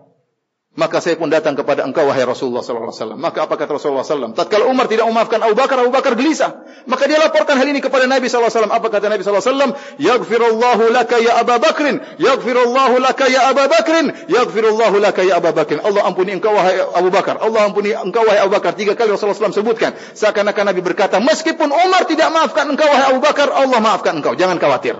Maka 0.77 1.01
saya 1.01 1.17
pun 1.17 1.25
datang 1.25 1.57
kepada 1.57 1.81
engkau 1.89 2.05
wahai 2.05 2.21
Rasulullah 2.21 2.61
sallallahu 2.61 2.93
alaihi 2.93 3.01
wasallam. 3.01 3.17
Maka 3.17 3.49
apa 3.49 3.57
kata 3.57 3.81
Rasulullah 3.81 4.05
sallallahu 4.05 4.37
Tatkala 4.37 4.69
Umar 4.69 4.85
tidak 4.85 5.09
memaafkan 5.09 5.41
Abu 5.41 5.57
Bakar, 5.57 5.81
Abu 5.81 5.89
Bakar 5.89 6.13
gelisah. 6.13 6.53
Maka 6.85 7.09
dia 7.09 7.17
laporkan 7.17 7.57
hal 7.57 7.65
ini 7.65 7.81
kepada 7.81 8.05
Nabi 8.05 8.29
sallallahu 8.29 8.45
alaihi 8.45 8.61
wasallam. 8.61 8.73
Apa 8.77 8.87
kata 8.93 9.09
Nabi 9.09 9.21
sallallahu 9.25 9.41
alaihi 9.41 9.57
wasallam? 9.57 9.71
Yaghfirullahu 9.97 10.83
laka 10.93 11.17
ya 11.17 11.33
Abu 11.41 11.57
Bakrin, 11.57 11.95
yaghfirullahu 12.21 12.95
laka 13.01 13.25
ya 13.25 13.41
Abu 13.49 13.65
Bakrin, 13.65 14.05
yaghfirullahu 14.29 14.95
laka 15.01 15.21
ya 15.25 15.33
Abu 15.41 15.49
Bakrin. 15.49 15.79
Allah 15.81 16.01
ampuni 16.05 16.37
engkau 16.37 16.53
wahai 16.53 16.77
Abu 16.77 17.09
Bakar. 17.09 17.41
Allah 17.41 17.61
ampuni 17.65 17.97
engkau 17.97 18.21
wahai 18.21 18.37
Abu 18.45 18.53
Bakar. 18.53 18.77
Tiga 18.77 18.93
kali 18.93 19.09
Rasulullah 19.09 19.33
sallallahu 19.33 19.57
sebutkan. 19.57 19.97
Seakan-akan 20.13 20.77
Nabi 20.77 20.85
berkata, 20.85 21.17
meskipun 21.17 21.73
Umar 21.73 22.05
tidak 22.05 22.29
maafkan 22.29 22.69
engkau 22.69 22.85
wahai 22.85 23.17
Abu 23.17 23.25
Bakar, 23.25 23.49
Allah 23.49 23.81
maafkan 23.81 24.21
engkau. 24.21 24.37
Jangan 24.37 24.61
khawatir. 24.61 24.93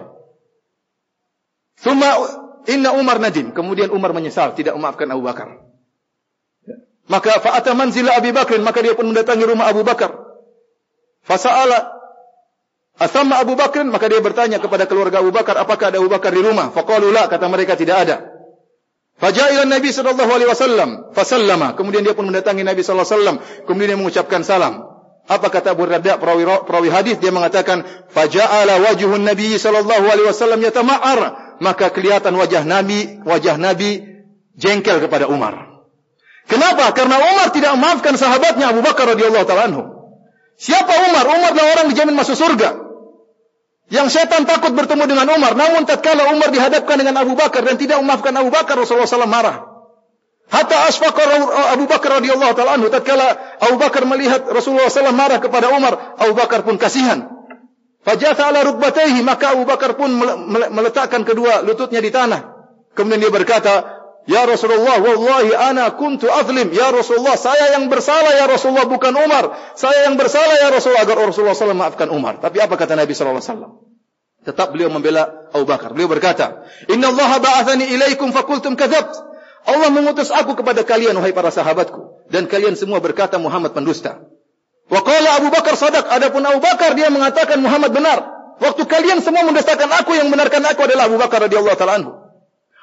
Thumma 1.78 2.18
inna 2.66 2.98
Umar 2.98 3.22
nadim. 3.22 3.54
Kemudian 3.54 3.94
Umar 3.94 4.10
menyesal 4.18 4.58
tidak 4.58 4.74
memaafkan 4.74 5.06
Abu 5.14 5.22
Bakar. 5.22 5.67
Maka 7.08 7.40
fa'ata 7.40 7.72
manzila 7.72 8.20
Abu 8.20 8.36
Bakr, 8.36 8.60
maka 8.60 8.84
dia 8.84 8.94
pun 8.94 9.08
mendatangi 9.12 9.48
rumah 9.48 9.72
Abu 9.72 9.84
Bakar. 9.88 10.12
Fasa'ala 11.24 11.98
Asamma 12.98 13.38
Abu 13.38 13.54
Bakr, 13.54 13.86
maka 13.86 14.10
dia 14.10 14.18
bertanya 14.18 14.58
kepada 14.58 14.90
keluarga 14.90 15.22
Abu 15.22 15.30
Bakar, 15.30 15.54
apakah 15.62 15.94
ada 15.94 16.02
Abu 16.02 16.10
Bakar 16.10 16.34
di 16.34 16.42
rumah? 16.42 16.74
Faqalu 16.74 17.14
la, 17.14 17.30
kata 17.30 17.46
mereka 17.46 17.78
tidak 17.78 17.98
ada. 18.10 18.16
Faja'ila 19.22 19.70
Nabi 19.70 19.94
sallallahu 19.94 20.32
alaihi 20.34 20.50
wasallam, 20.50 20.90
fasallama. 21.14 21.78
Kemudian 21.78 22.02
dia 22.02 22.18
pun 22.18 22.26
mendatangi 22.26 22.66
Nabi 22.66 22.82
sallallahu 22.82 23.06
alaihi 23.06 23.18
wasallam, 23.22 23.38
kemudian 23.70 23.90
dia 23.94 24.00
mengucapkan 24.02 24.42
salam. 24.42 24.98
Apa 25.28 25.52
kata 25.52 25.76
Abu 25.76 25.84
Rabi' 25.84 26.16
perawi, 26.18 26.48
perawi 26.64 26.90
hadis 26.90 27.20
dia 27.20 27.36
mengatakan 27.36 27.84
faja'ala 28.16 28.80
wajhun 28.80 29.28
Nabi 29.28 29.60
sallallahu 29.60 30.08
alaihi 30.08 30.28
wasallam 30.32 30.64
yatama'ar 30.64 31.20
maka 31.60 31.92
kelihatan 31.92 32.32
wajah 32.32 32.64
Nabi 32.64 33.20
wajah 33.28 33.60
Nabi 33.60 34.08
jengkel 34.56 35.04
kepada 35.04 35.28
Umar 35.28 35.67
Kenapa? 36.48 36.96
Karena 36.96 37.20
Umar 37.20 37.52
tidak 37.52 37.76
memaafkan 37.76 38.16
sahabatnya 38.16 38.72
Abu 38.72 38.80
Bakar 38.80 39.12
radhiyallahu 39.12 39.46
taala 39.46 39.68
anhu. 39.68 39.84
Siapa 40.56 40.90
Umar? 41.12 41.28
Umar 41.28 41.52
adalah 41.54 41.70
orang 41.78 41.88
dijamin 41.92 42.16
masuk 42.16 42.40
surga. 42.40 42.88
Yang 43.88 44.20
setan 44.20 44.44
takut 44.44 44.76
bertemu 44.76 45.08
dengan 45.08 45.28
Umar, 45.32 45.56
namun 45.56 45.88
tatkala 45.88 46.28
Umar 46.36 46.52
dihadapkan 46.52 47.00
dengan 47.00 47.24
Abu 47.24 47.40
Bakar 47.40 47.64
dan 47.64 47.80
tidak 47.80 48.04
memaafkan 48.04 48.36
Abu 48.36 48.52
Bakar, 48.52 48.76
Rasulullah 48.76 49.08
SAW 49.08 49.32
marah. 49.32 49.64
Hatta 50.48 50.88
asfaqa 50.88 51.24
Abu 51.76 51.88
Bakar 51.88 52.24
radhiyallahu 52.24 52.56
taala 52.56 52.80
anhu 52.80 52.88
tatkala 52.88 53.60
Abu 53.60 53.76
Bakar 53.80 54.08
melihat 54.08 54.48
Rasulullah 54.48 54.88
SAW 54.88 55.16
marah 55.16 55.40
kepada 55.40 55.72
Umar, 55.72 56.16
Abu 56.20 56.36
Bakar 56.36 56.64
pun 56.68 56.80
kasihan. 56.80 57.28
Fajatha 58.04 58.52
ala 58.52 58.64
rukbatayhi, 58.64 59.20
maka 59.24 59.52
Abu 59.56 59.68
Bakar 59.68 60.00
pun 60.00 60.08
meletakkan 60.72 61.28
kedua 61.28 61.64
lututnya 61.64 62.00
di 62.00 62.08
tanah. 62.08 62.56
Kemudian 62.96 63.28
dia 63.28 63.32
berkata, 63.32 63.97
Ya 64.28 64.44
Rasulullah, 64.44 65.00
wallahi 65.00 65.56
ana 65.56 65.96
kuntu 65.96 66.28
azlim. 66.28 66.76
Ya 66.76 66.92
Rasulullah, 66.92 67.40
saya 67.40 67.80
yang 67.80 67.88
bersalah 67.88 68.36
ya 68.36 68.52
Rasulullah 68.52 68.84
bukan 68.84 69.16
Umar. 69.16 69.56
Saya 69.80 70.12
yang 70.12 70.20
bersalah 70.20 70.60
ya 70.60 70.68
Rasulullah 70.68 71.08
agar 71.08 71.32
Rasulullah 71.32 71.56
SAW 71.56 71.72
maafkan 71.72 72.12
Umar. 72.12 72.44
Tapi 72.44 72.60
apa 72.60 72.76
kata 72.76 73.00
Nabi 73.00 73.16
SAW? 73.16 73.40
Tetap 74.44 74.76
beliau 74.76 74.92
membela 74.92 75.48
Abu 75.56 75.64
Bakar. 75.64 75.96
Beliau 75.96 76.12
berkata, 76.12 76.68
Inna 76.92 77.08
Allah 77.08 77.40
ba'athani 77.40 77.88
ilaikum 77.88 78.36
fakultum 78.36 78.76
kadhabt. 78.76 79.16
Allah 79.64 79.96
mengutus 79.96 80.28
aku 80.28 80.60
kepada 80.60 80.84
kalian, 80.84 81.16
wahai 81.16 81.32
para 81.32 81.48
sahabatku. 81.48 82.28
Dan 82.28 82.52
kalian 82.52 82.76
semua 82.76 83.00
berkata 83.00 83.40
Muhammad 83.40 83.72
pendusta. 83.72 84.28
Wa 84.92 85.08
qala 85.08 85.40
Abu 85.40 85.56
Bakar 85.56 85.80
sadaq. 85.80 86.04
Adapun 86.04 86.44
Abu 86.44 86.60
Bakar, 86.60 87.00
dia 87.00 87.08
mengatakan 87.08 87.64
Muhammad 87.64 87.96
benar. 87.96 88.28
Waktu 88.60 88.92
kalian 88.92 89.24
semua 89.24 89.48
mendustakan 89.48 89.88
aku, 89.88 90.20
yang 90.20 90.28
benarkan 90.28 90.68
aku 90.68 90.84
adalah 90.84 91.08
Abu 91.08 91.16
Bakar 91.16 91.48
radhiyallahu 91.48 91.80
taala 91.80 91.96
anhu 92.04 92.17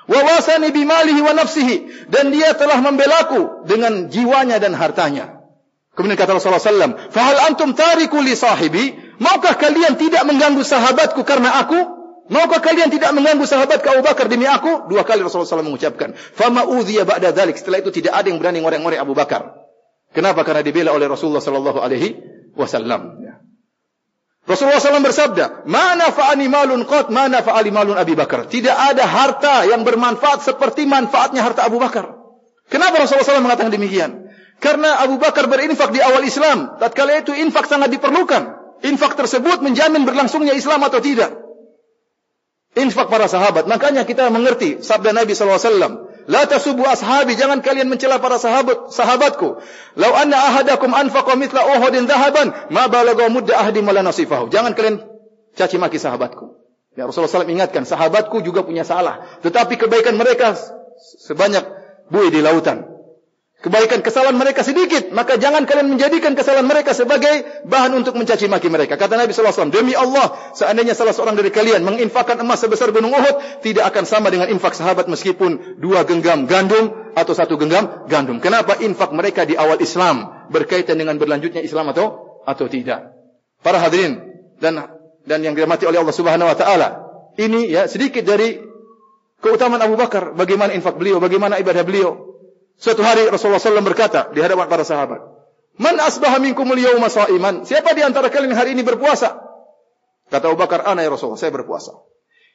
wa 0.04 0.20
wasani 0.20 0.70
bimalihi 0.70 1.20
wa 1.24 1.32
nafsihi 1.32 1.76
dan 2.12 2.30
dia 2.30 2.52
telah 2.54 2.80
membelaku 2.80 3.64
dengan 3.64 4.08
jiwanya 4.12 4.60
dan 4.60 4.76
hartanya. 4.76 5.44
Kemudian 5.94 6.18
kata 6.18 6.34
Rasulullah 6.34 6.58
sallam, 6.58 6.98
"Fa 6.98 7.22
hal 7.22 7.38
antum 7.54 7.72
tariku 7.72 8.18
li 8.18 8.34
sahibi? 8.34 8.98
Maukah 9.22 9.54
kalian 9.54 9.94
tidak 9.94 10.26
mengganggu 10.26 10.66
sahabatku 10.66 11.22
karena 11.22 11.54
aku? 11.62 11.78
Maukah 12.34 12.58
kalian 12.58 12.90
tidak 12.90 13.14
mengganggu 13.14 13.46
sahabat 13.46 13.78
Abu 13.86 14.02
Bakar 14.02 14.26
demi 14.26 14.50
aku?" 14.50 14.90
Dua 14.90 15.06
kali 15.06 15.22
Rasulullah 15.22 15.46
sallam 15.46 15.70
mengucapkan, 15.70 16.18
"Fa 16.18 16.50
ma 16.50 16.66
udhiya 16.66 17.06
ba'da 17.06 17.30
dzalik." 17.30 17.54
Setelah 17.54 17.78
itu 17.78 17.94
tidak 17.94 18.18
ada 18.18 18.26
yang 18.26 18.42
berani 18.42 18.58
ngorek-ngorek 18.66 18.98
Abu 18.98 19.14
Bakar. 19.14 19.54
Kenapa? 20.10 20.42
Karena 20.42 20.66
dibela 20.66 20.90
oleh 20.90 21.06
Rasulullah 21.06 21.42
sallallahu 21.42 21.78
alaihi 21.78 22.18
wasallam. 22.58 23.23
Rasulullah 24.44 24.76
SAW 24.76 25.00
bersabda, 25.00 25.64
Mana 25.64 26.12
fa'ani 26.12 26.52
malun 26.52 26.84
qat, 26.84 27.08
mana 27.08 27.40
fa'ali 27.40 27.72
malun 27.72 27.96
Abi 27.96 28.12
Bakar. 28.12 28.44
Tidak 28.44 28.76
ada 28.76 29.08
harta 29.08 29.64
yang 29.64 29.88
bermanfaat 29.88 30.44
seperti 30.44 30.84
manfaatnya 30.84 31.40
harta 31.40 31.64
Abu 31.64 31.80
Bakar. 31.80 32.12
Kenapa 32.68 33.00
Rasulullah 33.00 33.24
SAW 33.24 33.44
mengatakan 33.44 33.72
demikian? 33.72 34.28
Karena 34.60 35.00
Abu 35.00 35.16
Bakar 35.16 35.48
berinfak 35.48 35.96
di 35.96 36.00
awal 36.04 36.28
Islam. 36.28 36.76
Tatkala 36.76 37.24
itu 37.24 37.32
infak 37.32 37.68
sangat 37.68 37.88
diperlukan. 37.88 38.64
Infak 38.84 39.16
tersebut 39.16 39.64
menjamin 39.64 40.04
berlangsungnya 40.04 40.52
Islam 40.52 40.84
atau 40.84 41.00
tidak. 41.00 41.32
Infak 42.76 43.08
para 43.08 43.24
sahabat. 43.24 43.64
Makanya 43.64 44.04
kita 44.04 44.28
mengerti 44.28 44.84
sabda 44.84 45.16
Nabi 45.16 45.32
SAW. 45.32 46.03
La 46.24 46.48
tasubu 46.48 46.86
ashabi, 46.88 47.36
jangan 47.36 47.60
kalian 47.60 47.90
mencela 47.90 48.16
para 48.16 48.40
sahabat 48.40 48.88
sahabatku. 48.94 49.60
Lau 49.98 50.12
anna 50.16 50.40
ahadakum 50.40 50.94
anfaqa 50.96 51.36
mithla 51.36 51.76
Uhudin 51.76 52.08
dhahaban, 52.08 52.72
ma 52.72 52.88
balagha 52.88 53.28
mudda 53.28 53.60
ahdi 53.60 53.84
mala 53.84 54.00
nasifahu. 54.00 54.48
Jangan 54.48 54.72
kalian 54.72 55.04
caci 55.52 55.76
maki 55.76 56.00
sahabatku. 56.00 56.56
Ya 56.94 57.10
Rasulullah 57.10 57.42
SAW 57.42 57.50
ingatkan, 57.50 57.82
sahabatku 57.82 58.40
juga 58.46 58.62
punya 58.62 58.86
salah. 58.86 59.26
Tetapi 59.42 59.74
kebaikan 59.76 60.14
mereka 60.14 60.54
sebanyak 61.26 61.66
buih 62.08 62.30
di 62.30 62.38
lautan. 62.38 62.93
Kebaikan 63.64 64.04
kesalahan 64.04 64.36
mereka 64.36 64.60
sedikit. 64.60 65.08
Maka 65.16 65.40
jangan 65.40 65.64
kalian 65.64 65.88
menjadikan 65.88 66.36
kesalahan 66.36 66.68
mereka 66.68 66.92
sebagai 66.92 67.64
bahan 67.64 67.96
untuk 67.96 68.12
mencaci 68.12 68.44
maki 68.44 68.68
mereka. 68.68 69.00
Kata 69.00 69.16
Nabi 69.16 69.32
SAW, 69.32 69.72
demi 69.72 69.96
Allah, 69.96 70.52
seandainya 70.52 70.92
salah 70.92 71.16
seorang 71.16 71.32
dari 71.32 71.48
kalian 71.48 71.80
menginfakkan 71.80 72.36
emas 72.44 72.60
sebesar 72.60 72.92
gunung 72.92 73.16
Uhud, 73.16 73.64
tidak 73.64 73.88
akan 73.88 74.04
sama 74.04 74.28
dengan 74.28 74.52
infak 74.52 74.76
sahabat 74.76 75.08
meskipun 75.08 75.80
dua 75.80 76.04
genggam 76.04 76.44
gandum 76.44 76.92
atau 77.16 77.32
satu 77.32 77.56
genggam 77.56 78.04
gandum. 78.04 78.36
Kenapa 78.36 78.76
infak 78.84 79.16
mereka 79.16 79.48
di 79.48 79.56
awal 79.56 79.80
Islam 79.80 80.44
berkaitan 80.52 81.00
dengan 81.00 81.16
berlanjutnya 81.16 81.64
Islam 81.64 81.88
atau 81.96 82.36
atau 82.44 82.68
tidak? 82.68 83.16
Para 83.64 83.80
hadirin 83.80 84.28
dan 84.60 84.92
dan 85.24 85.40
yang 85.40 85.56
dirahmati 85.56 85.88
oleh 85.88 86.04
Allah 86.04 86.12
Subhanahu 86.12 86.52
wa 86.52 86.56
taala. 86.60 86.88
Ini 87.40 87.72
ya 87.72 87.82
sedikit 87.88 88.28
dari 88.28 88.60
keutamaan 89.40 89.80
Abu 89.80 89.96
Bakar, 89.96 90.36
bagaimana 90.36 90.76
infak 90.76 91.00
beliau, 91.00 91.16
bagaimana 91.16 91.56
ibadah 91.56 91.80
beliau. 91.80 92.33
Suatu 92.74 93.06
hari 93.06 93.30
Rasulullah 93.30 93.62
SAW 93.62 93.86
berkata 93.86 94.30
di 94.34 94.42
hadapan 94.42 94.66
para 94.66 94.82
sahabat, 94.82 95.22
"Man 95.78 95.94
asbaha 96.02 96.42
minkum 96.42 96.66
al-yawma 96.66 97.06
sha'iman?" 97.06 97.62
Siapa 97.62 97.94
di 97.94 98.02
antara 98.02 98.30
kalian 98.30 98.54
hari 98.54 98.74
ini 98.74 98.82
berpuasa? 98.82 99.38
Kata 100.30 100.50
Abu 100.50 100.58
Bakar, 100.58 100.82
"Ana 100.82 101.06
ya 101.06 101.10
Rasulullah, 101.12 101.38
saya 101.38 101.54
berpuasa." 101.54 101.94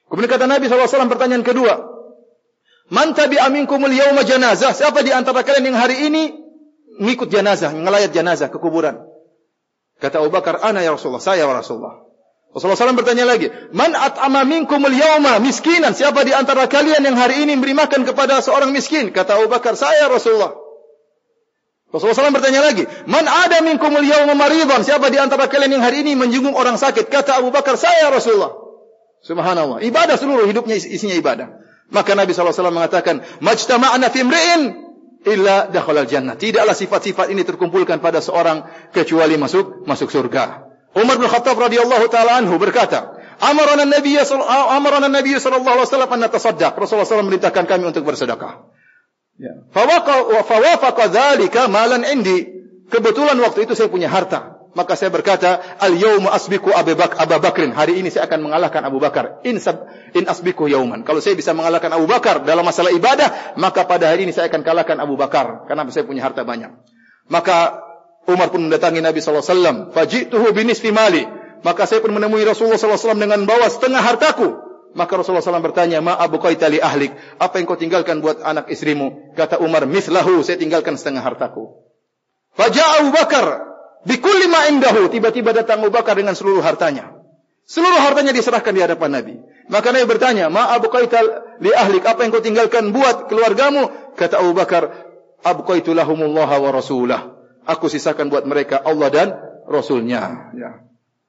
Kemudian 0.09 0.27
kata 0.27 0.49
Nabi 0.49 0.67
SAW 0.67 1.07
pertanyaan 1.07 1.45
kedua, 1.45 1.79
"Man 2.89 3.13
tabi'a 3.15 3.47
minkum 3.53 3.79
al-yawma 3.79 4.25
janazah?" 4.25 4.73
Siapa 4.75 5.05
di 5.05 5.13
antara 5.13 5.45
kalian 5.45 5.71
yang 5.71 5.77
hari 5.77 6.09
ini 6.09 6.35
mengikut 6.99 7.31
jenazah, 7.31 7.71
ngelayat 7.71 8.11
jenazah 8.11 8.51
ke 8.51 8.57
kuburan? 8.59 8.99
Kata 10.01 10.19
Abu 10.19 10.33
Bakar, 10.33 10.59
"Ana 10.65 10.83
ya 10.83 10.91
Rasulullah, 10.97 11.23
saya 11.23 11.45
ya 11.45 11.47
Rasulullah." 11.47 12.08
Rasulullah 12.49 12.81
SAW 12.81 12.97
bertanya 12.97 13.29
lagi, 13.29 13.53
Man 13.77 13.93
at'ama 13.93 14.41
minkumul 14.41 14.97
yawma 14.97 15.37
miskinan? 15.37 15.93
Siapa 15.93 16.25
di 16.25 16.33
antara 16.33 16.65
kalian 16.65 17.05
yang 17.05 17.13
hari 17.13 17.45
ini 17.45 17.53
memberi 17.53 17.77
makan 17.77 18.09
kepada 18.09 18.41
seorang 18.41 18.73
miskin? 18.73 19.13
Kata 19.13 19.37
Abu 19.37 19.53
Bakar, 19.53 19.77
saya 19.77 20.09
Rasulullah. 20.09 20.57
Rasulullah 21.93 22.29
SAW 22.29 22.33
bertanya 22.33 22.65
lagi, 22.65 22.89
Man 23.05 23.29
ada 23.29 23.61
minkumul 23.61 24.01
yawma 24.01 24.33
maridhan? 24.33 24.81
Siapa 24.81 25.13
di 25.13 25.21
antara 25.21 25.45
kalian 25.45 25.77
yang 25.77 25.83
hari 25.85 26.01
ini 26.01 26.17
menjenguk 26.17 26.57
orang 26.57 26.81
sakit? 26.81 27.05
Kata 27.13 27.37
Abu 27.37 27.53
Bakar, 27.53 27.77
saya 27.77 28.09
Rasulullah. 28.09 28.57
Subhanallah. 29.21 29.85
Ibadah 29.85 30.17
seluruh 30.17 30.49
hidupnya 30.49 30.73
isinya 30.73 31.13
ibadah. 31.13 31.53
Maka 31.93 32.17
Nabi 32.17 32.33
SAW 32.33 32.73
mengatakan, 32.73 33.21
Majtama'na 33.45 34.09
fimri'in 34.09 34.89
illa 35.25 35.69
dakhalal 35.69 36.09
jannah. 36.09 36.33
Tidaklah 36.33 36.73
sifat-sifat 36.73 37.29
ini 37.29 37.45
terkumpulkan 37.45 38.01
pada 38.01 38.25
seorang 38.25 38.65
kecuali 38.89 39.37
masuk 39.37 39.85
masuk 39.85 40.09
surga. 40.09 40.68
Umar 40.99 41.15
bin 41.15 41.27
Khattab 41.31 41.55
radhiyallahu 41.55 42.05
taala 42.11 42.43
anhu 42.43 42.59
berkata, 42.59 43.15
"Amarana 43.39 43.87
Nabi 43.87 44.19
amarana 44.19 45.07
Nabi 45.07 45.39
sallallahu 45.39 45.79
alaihi 45.79 45.87
wasallam 45.87 46.11
an 46.11 46.19
natasaddaq." 46.27 46.75
Rasulullah 46.75 47.07
SAW 47.07 47.25
memerintahkan 47.25 47.63
kami 47.63 47.83
untuk 47.87 48.03
bersedekah. 48.03 48.67
Ya. 49.39 49.53
Fawaqa 49.71 50.43
fawafaqa 50.43 51.03
dzalika 51.07 51.71
malan 51.71 52.03
indi. 52.03 52.59
Kebetulan 52.91 53.39
waktu 53.39 53.63
itu 53.69 53.73
saya 53.77 53.87
punya 53.87 54.11
harta. 54.11 54.59
Maka 54.77 54.93
saya 54.93 55.09
berkata, 55.09 55.81
"Al-yawma 55.81 56.29
asbiqu 56.29 56.69
Abu 56.69 56.93
Bakar 56.93 57.17
Abu 57.25 57.41
Bakrin." 57.41 57.73
Hari 57.73 58.05
ini 58.05 58.13
saya 58.13 58.29
akan 58.29 58.45
mengalahkan 58.45 58.85
Abu 58.85 59.01
Bakar. 59.01 59.41
In 59.41 59.57
sab, 59.57 59.89
in 60.13 60.29
asbiqu 60.29 60.69
yauman. 60.69 61.01
Kalau 61.01 61.23
saya 61.23 61.33
bisa 61.33 61.57
mengalahkan 61.57 61.89
Abu 61.89 62.05
Bakar 62.05 62.45
dalam 62.45 62.61
masalah 62.61 62.93
ibadah, 62.93 63.57
maka 63.57 63.89
pada 63.89 64.13
hari 64.13 64.29
ini 64.29 64.31
saya 64.35 64.45
akan 64.51 64.61
kalahkan 64.61 65.01
Abu 65.01 65.17
Bakar 65.17 65.65
karena 65.65 65.89
saya 65.89 66.05
punya 66.05 66.21
harta 66.21 66.45
banyak. 66.45 66.69
Maka 67.33 67.88
Umar 68.29 68.53
pun 68.53 68.69
mendatangi 68.69 69.01
Nabi 69.01 69.19
wasallam, 69.19 69.89
"Fajituhu 69.91 70.53
binisfi 70.53 70.93
mali." 70.93 71.25
Maka 71.59 71.83
saya 71.83 71.99
pun 71.99 72.15
menemui 72.15 72.47
Rasulullah 72.47 72.79
wasallam 72.79 73.19
dengan 73.19 73.43
bawa 73.43 73.67
setengah 73.67 73.99
hartaku. 73.99 74.69
Maka 74.97 75.21
Rasulullah 75.21 75.45
SAW 75.45 75.61
bertanya, 75.61 76.01
Ma 76.01 76.17
abu 76.17 76.41
li 76.41 76.81
ahlik? 76.81 77.13
Apa 77.37 77.61
yang 77.61 77.69
kau 77.69 77.77
tinggalkan 77.77 78.25
buat 78.25 78.41
anak 78.41 78.73
istrimu? 78.73 79.37
Kata 79.37 79.61
Umar, 79.61 79.85
Mislahu, 79.85 80.41
saya 80.41 80.57
tinggalkan 80.57 80.97
setengah 80.97 81.21
hartaku. 81.21 81.85
Fajah 82.57 83.05
Abu 83.05 83.13
Bakar, 83.13 83.69
Bikulli 84.09 84.49
ma 84.49 84.65
indahu. 84.65 85.11
Tiba-tiba 85.13 85.53
datang 85.53 85.85
Abu 85.85 85.93
Bakar 85.93 86.17
dengan 86.17 86.33
seluruh 86.33 86.65
hartanya. 86.65 87.13
Seluruh 87.69 88.01
hartanya 88.01 88.33
diserahkan 88.33 88.73
di 88.73 88.81
hadapan 88.81 89.21
Nabi. 89.21 89.35
Maka 89.69 89.93
Nabi 89.93 90.05
bertanya, 90.09 90.49
Ma 90.49 90.73
abu 90.73 90.89
li 91.61 91.69
ahlik? 91.69 92.09
Apa 92.09 92.25
yang 92.25 92.33
kau 92.33 92.41
tinggalkan 92.41 92.89
buat 92.89 93.29
keluargamu? 93.29 93.93
Kata 94.17 94.41
Abu 94.41 94.57
Bakar, 94.57 94.89
Abu 95.45 95.61
lahumullah 95.69 96.49
wa 96.49 96.69
rasulah 96.73 97.38
aku 97.69 97.85
sisakan 97.85 98.33
buat 98.33 98.49
mereka 98.49 98.81
Allah 98.81 99.09
dan 99.13 99.27
Rasulnya. 99.69 100.49
Ya. 100.57 100.81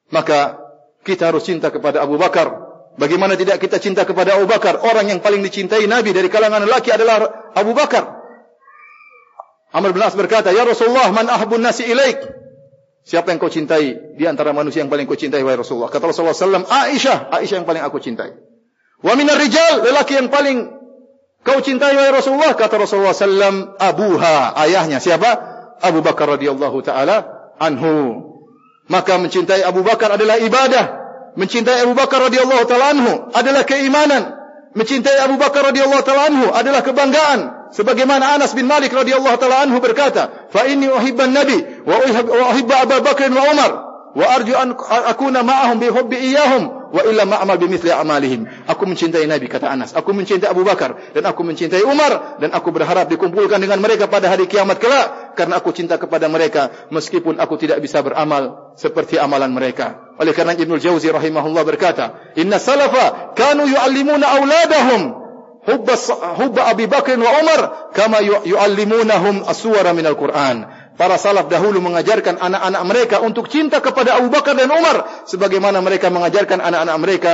Maka 0.08 0.56
kita 1.04 1.28
harus 1.28 1.44
cinta 1.44 1.68
kepada 1.68 2.00
Abu 2.00 2.16
Bakar. 2.16 2.72
Bagaimana 2.96 3.36
tidak 3.36 3.60
kita 3.60 3.76
cinta 3.76 4.08
kepada 4.08 4.40
Abu 4.40 4.48
Bakar? 4.48 4.80
Orang 4.80 5.12
yang 5.12 5.20
paling 5.20 5.44
dicintai 5.44 5.84
Nabi 5.84 6.16
dari 6.16 6.32
kalangan 6.32 6.64
lelaki 6.64 6.90
adalah 6.90 7.52
Abu 7.52 7.76
Bakar. 7.76 8.20
Amr 9.70 9.94
bin 9.94 10.02
As 10.02 10.18
berkata, 10.18 10.50
Ya 10.50 10.66
Rasulullah, 10.66 11.14
man 11.14 11.30
ahbun 11.30 11.62
nasi 11.62 11.86
ilaik? 11.86 12.18
Siapa 13.06 13.32
yang 13.32 13.38
kau 13.38 13.48
cintai 13.48 14.18
di 14.18 14.24
antara 14.26 14.50
manusia 14.52 14.82
yang 14.82 14.90
paling 14.90 15.06
kau 15.06 15.16
cintai, 15.16 15.40
wahai 15.46 15.56
Rasulullah? 15.56 15.88
Kata 15.88 16.10
Rasulullah 16.10 16.36
SAW, 16.36 16.66
Aisyah. 16.66 17.32
Aisyah 17.32 17.56
yang 17.62 17.68
paling 17.68 17.82
aku 17.86 18.02
cintai. 18.02 18.34
Wa 19.00 19.16
minar 19.16 19.40
rijal, 19.40 19.80
lelaki 19.86 20.20
yang 20.20 20.28
paling 20.28 20.68
kau 21.40 21.62
cintai, 21.62 21.96
wahai 21.96 22.12
Rasulullah? 22.12 22.52
Kata 22.58 22.76
Rasulullah 22.76 23.14
SAW, 23.16 23.78
Abuha, 23.78 24.58
ayahnya. 24.66 24.98
Siapa? 25.00 25.49
Abu 25.80 26.04
Bakar 26.04 26.36
radhiyallahu 26.36 26.78
taala 26.84 27.24
anhu. 27.60 28.28
Maka 28.90 29.18
mencintai 29.18 29.62
Abu 29.62 29.86
Bakar 29.86 30.14
adalah 30.14 30.36
ibadah. 30.40 30.84
Mencintai 31.38 31.86
Abu 31.86 31.94
Bakar 31.94 32.26
radhiyallahu 32.26 32.64
taala 32.66 32.86
anhu 32.90 33.12
adalah 33.32 33.62
keimanan. 33.64 34.34
Mencintai 34.74 35.18
Abu 35.26 35.38
Bakar 35.38 35.70
radhiyallahu 35.70 36.02
taala 36.02 36.22
anhu 36.30 36.46
adalah 36.50 36.82
kebanggaan. 36.82 37.70
Sebagaimana 37.70 38.34
Anas 38.34 38.54
bin 38.54 38.66
Malik 38.66 38.90
radhiyallahu 38.90 39.36
taala 39.38 39.62
anhu 39.66 39.78
berkata, 39.78 40.50
"Fa 40.50 40.66
inni 40.66 40.90
uhibban 40.90 41.30
nabi 41.30 41.58
wa 41.86 41.96
uhibbu 42.50 42.72
Abu 42.74 42.98
Bakar 43.02 43.30
wa 43.30 43.44
Umar 43.46 43.72
wa 44.10 44.26
arju 44.26 44.54
an 44.58 44.74
akuna 45.06 45.46
ma'ahum 45.46 45.78
bi 45.78 45.86
hubbi 45.86 46.18
iyyahum." 46.18 46.80
wa 46.90 47.02
illa 47.06 47.24
ma'amal 47.24 47.58
bimithli 47.58 47.94
amalihim. 47.94 48.46
Aku 48.66 48.84
mencintai 48.86 49.24
Nabi 49.30 49.46
kata 49.46 49.70
Anas. 49.70 49.94
Aku 49.94 50.10
mencintai 50.10 50.50
Abu 50.50 50.66
Bakar 50.66 50.98
dan 51.14 51.22
aku 51.26 51.46
mencintai 51.46 51.86
Umar 51.86 52.42
dan 52.42 52.50
aku 52.50 52.74
berharap 52.74 53.06
dikumpulkan 53.06 53.62
dengan 53.62 53.78
mereka 53.78 54.10
pada 54.10 54.26
hari 54.26 54.50
kiamat 54.50 54.82
kelak 54.82 55.06
karena 55.36 55.58
aku 55.58 55.70
cinta 55.74 55.96
kepada 55.96 56.26
mereka 56.26 56.88
meskipun 56.94 57.38
aku 57.38 57.58
tidak 57.60 57.82
bisa 57.82 58.00
beramal 58.00 58.74
seperti 58.76 59.16
amalan 59.16 59.50
mereka. 59.50 60.14
Oleh 60.20 60.34
karena 60.36 60.54
Ibnu 60.54 60.76
Jauzi 60.76 61.08
rahimahullah 61.10 61.64
berkata, 61.64 62.34
"Inna 62.36 62.60
salafa 62.60 63.34
kanu 63.34 63.66
yu'allimuna 63.66 64.26
auladahum 64.26 65.02
hubba 65.64 65.94
hubba 66.40 66.62
Abi 66.72 66.88
Bakar 66.88 67.16
wa 67.20 67.30
Umar 67.40 67.60
kama 67.92 68.20
yu'allimunahum 68.22 69.44
as-suwara 69.46 69.92
minal 69.96 70.16
Qur'an." 70.16 70.80
para 71.00 71.16
salaf 71.16 71.48
dahulu 71.48 71.80
mengajarkan 71.80 72.36
anak-anak 72.36 72.82
mereka 72.84 73.16
untuk 73.24 73.48
cinta 73.48 73.80
kepada 73.80 74.20
Abu 74.20 74.28
Bakar 74.28 74.52
dan 74.52 74.68
Umar 74.68 75.24
sebagaimana 75.24 75.80
mereka 75.80 76.12
mengajarkan 76.12 76.60
anak-anak 76.60 76.96
mereka 77.00 77.32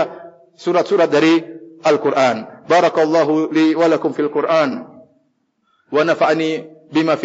surat-surat 0.55 1.11
dari 1.11 1.43
Al-Qur'an. 1.83 2.63
Barakallahu 2.71 3.51
li 3.51 3.75
wa 3.75 3.91
lakum 3.91 4.15
fil 4.15 4.31
Qur'an 4.31 4.87
wa 5.91 6.03
nafa'ani 6.07 6.63
bima 6.95 7.19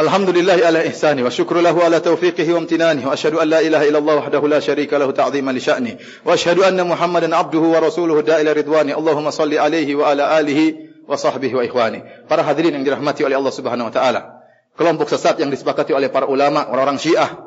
الحمد 0.00 0.30
لله 0.30 0.66
على 0.66 0.88
إحسانه 0.88 1.24
وشكر 1.24 1.60
له 1.60 1.84
على 1.84 2.00
توفيقه 2.00 2.54
وامتنانه 2.54 3.08
وأشهد 3.08 3.34
أن 3.34 3.48
لا 3.48 3.60
إله 3.60 3.88
إلا 3.88 3.98
الله 3.98 4.14
وحده 4.16 4.48
لا 4.48 4.60
شريك 4.60 4.92
له 4.92 5.10
تعظيما 5.10 5.50
لشأنه 5.50 5.96
وأشهد 6.24 6.58
أن 6.58 6.88
محمدا 6.88 7.36
عبده 7.36 7.58
ورسوله 7.58 8.20
دا 8.20 8.40
إلى 8.40 8.52
رضوانه 8.52 8.98
اللهم 8.98 9.30
صل 9.30 9.54
عليه 9.54 9.94
وعلى 9.94 10.40
آله 10.40 10.74
وصحبه 11.08 11.54
وإخوانه 11.54 12.02
para 12.28 12.44
hadirin 12.44 12.76
yang 12.76 12.84
dirahmati 12.84 13.24
oleh 13.24 13.40
Allah 13.40 13.52
subhanahu 13.56 13.88
wa 13.88 13.94
ta'ala 13.94 14.20
kelompok 14.76 15.08
sesat 15.08 15.40
yang 15.40 15.48
disepakati 15.48 15.96
oleh 15.96 16.12
para 16.12 16.28
ulama 16.28 16.68
orang-orang 16.68 17.00
syiah 17.00 17.45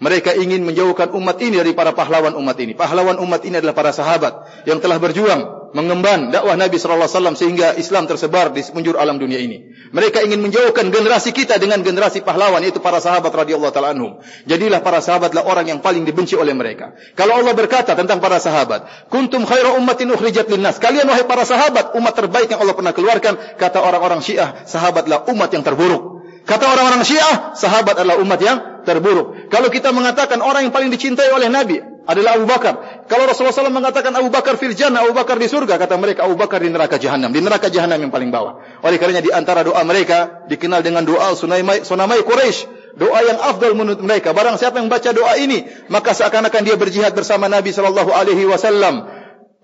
mereka 0.00 0.32
ingin 0.34 0.64
menjauhkan 0.64 1.12
umat 1.12 1.36
ini 1.44 1.60
dari 1.60 1.72
para 1.76 1.92
pahlawan 1.92 2.34
umat 2.34 2.56
ini 2.58 2.72
pahlawan 2.74 3.20
umat 3.20 3.44
ini 3.44 3.60
adalah 3.60 3.76
para 3.76 3.92
sahabat 3.92 4.64
yang 4.66 4.80
telah 4.80 4.96
berjuang 4.96 5.60
mengemban 5.70 6.34
dakwah 6.34 6.58
Nabi 6.58 6.76
sallallahu 6.78 7.06
alaihi 7.06 7.16
wasallam 7.16 7.36
sehingga 7.38 7.66
Islam 7.78 8.10
tersebar 8.10 8.50
di 8.50 8.62
penjuru 8.66 8.98
alam 8.98 9.18
dunia 9.18 9.38
ini. 9.38 9.70
Mereka 9.90 10.22
ingin 10.26 10.42
menjauhkan 10.42 10.90
generasi 10.90 11.30
kita 11.30 11.58
dengan 11.58 11.82
generasi 11.82 12.22
pahlawan 12.22 12.62
yaitu 12.62 12.82
para 12.82 12.98
sahabat 12.98 13.30
radhiyallahu 13.30 13.72
taala 13.74 13.94
anhum. 13.94 14.18
Jadilah 14.46 14.82
para 14.82 14.98
sahabatlah 15.02 15.46
orang 15.46 15.70
yang 15.70 15.78
paling 15.82 16.02
dibenci 16.02 16.34
oleh 16.34 16.54
mereka. 16.54 16.94
Kalau 17.14 17.38
Allah 17.38 17.54
berkata 17.54 17.94
tentang 17.94 18.18
para 18.18 18.42
sahabat, 18.42 19.10
"Kuntum 19.10 19.46
khairu 19.46 19.78
ummatin 19.78 20.10
ukhrijat 20.10 20.50
linnas." 20.50 20.78
Kalian 20.82 21.06
wahai 21.06 21.26
para 21.26 21.46
sahabat, 21.46 21.94
umat 21.94 22.14
terbaik 22.14 22.50
yang 22.50 22.60
Allah 22.62 22.74
pernah 22.74 22.94
keluarkan, 22.94 23.58
kata 23.58 23.78
orang-orang 23.82 24.22
Syiah, 24.22 24.66
sahabatlah 24.66 25.26
umat 25.30 25.50
yang 25.54 25.62
terburuk. 25.62 26.19
Kata 26.50 26.66
orang-orang 26.66 27.06
Syiah, 27.06 27.54
sahabat 27.54 27.94
adalah 27.94 28.18
umat 28.18 28.42
yang 28.42 28.82
terburuk. 28.82 29.46
Kalau 29.54 29.70
kita 29.70 29.94
mengatakan 29.94 30.42
orang 30.42 30.66
yang 30.66 30.74
paling 30.74 30.90
dicintai 30.90 31.30
oleh 31.30 31.46
Nabi 31.46 31.78
adalah 32.10 32.34
Abu 32.34 32.50
Bakar. 32.50 33.06
Kalau 33.06 33.22
Rasulullah 33.30 33.54
SAW 33.54 33.70
mengatakan 33.70 34.10
Abu 34.18 34.34
Bakar 34.34 34.58
fil 34.58 34.74
jannah, 34.74 35.06
Abu 35.06 35.14
Bakar 35.14 35.38
di 35.38 35.46
surga, 35.46 35.78
kata 35.78 35.94
mereka 35.94 36.26
Abu 36.26 36.34
Bakar 36.34 36.58
di 36.58 36.74
neraka 36.74 36.98
jahanam. 36.98 37.30
Di 37.30 37.38
neraka 37.38 37.70
jahanam 37.70 38.02
yang 38.02 38.10
paling 38.10 38.34
bawah. 38.34 38.58
Oleh 38.82 38.98
karenanya 38.98 39.22
di 39.22 39.30
antara 39.30 39.62
doa 39.62 39.78
mereka 39.86 40.42
dikenal 40.50 40.82
dengan 40.82 41.06
doa 41.06 41.38
Sunamai, 41.38 41.86
Sunamai 41.86 42.26
Quraisy. 42.26 42.98
Doa 42.98 43.22
yang 43.22 43.38
afdal 43.38 43.78
menurut 43.78 44.02
mereka. 44.02 44.34
Barang 44.34 44.58
siapa 44.58 44.82
yang 44.82 44.90
baca 44.90 45.14
doa 45.14 45.38
ini, 45.38 45.62
maka 45.86 46.10
seakan-akan 46.10 46.66
dia 46.66 46.74
berjihad 46.74 47.14
bersama 47.14 47.46
Nabi 47.46 47.70
sallallahu 47.70 48.10
alaihi 48.10 48.42
wasallam. 48.50 49.06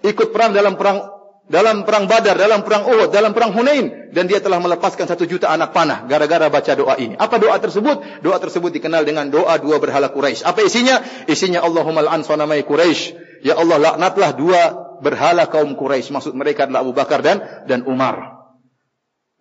Ikut 0.07 0.31
perang 0.31 0.55
dalam 0.55 0.79
perang 0.79 1.16
dalam 1.47 1.87
perang 1.87 2.11
Badar, 2.11 2.35
dalam 2.35 2.67
perang 2.67 2.91
Uhud, 2.91 3.15
dalam 3.15 3.31
perang 3.31 3.55
Hunain 3.55 4.11
dan 4.11 4.27
dia 4.27 4.43
telah 4.43 4.59
melepaskan 4.59 5.07
satu 5.07 5.31
juta 5.31 5.47
anak 5.47 5.71
panah 5.71 6.03
gara-gara 6.11 6.51
baca 6.51 6.73
doa 6.75 6.99
ini. 6.99 7.15
Apa 7.15 7.39
doa 7.39 7.55
tersebut? 7.63 8.19
Doa 8.19 8.39
tersebut 8.43 8.75
dikenal 8.75 9.07
dengan 9.07 9.31
doa 9.31 9.55
dua 9.63 9.79
berhala 9.79 10.11
Quraisy. 10.11 10.43
Apa 10.43 10.67
isinya? 10.67 10.99
Isinya 11.31 11.63
Allahumma 11.63 12.03
al'an 12.03 12.27
sanamai 12.27 12.67
Quraisy. 12.67 13.15
Ya 13.47 13.55
Allah 13.55 13.79
laknatlah 13.79 14.31
dua 14.35 14.61
berhala 14.99 15.47
kaum 15.47 15.79
Quraisy. 15.79 16.11
Maksud 16.11 16.35
mereka 16.35 16.67
adalah 16.67 16.83
Abu 16.83 16.91
Bakar 16.91 17.23
dan 17.23 17.39
dan 17.71 17.87
Umar. 17.87 18.43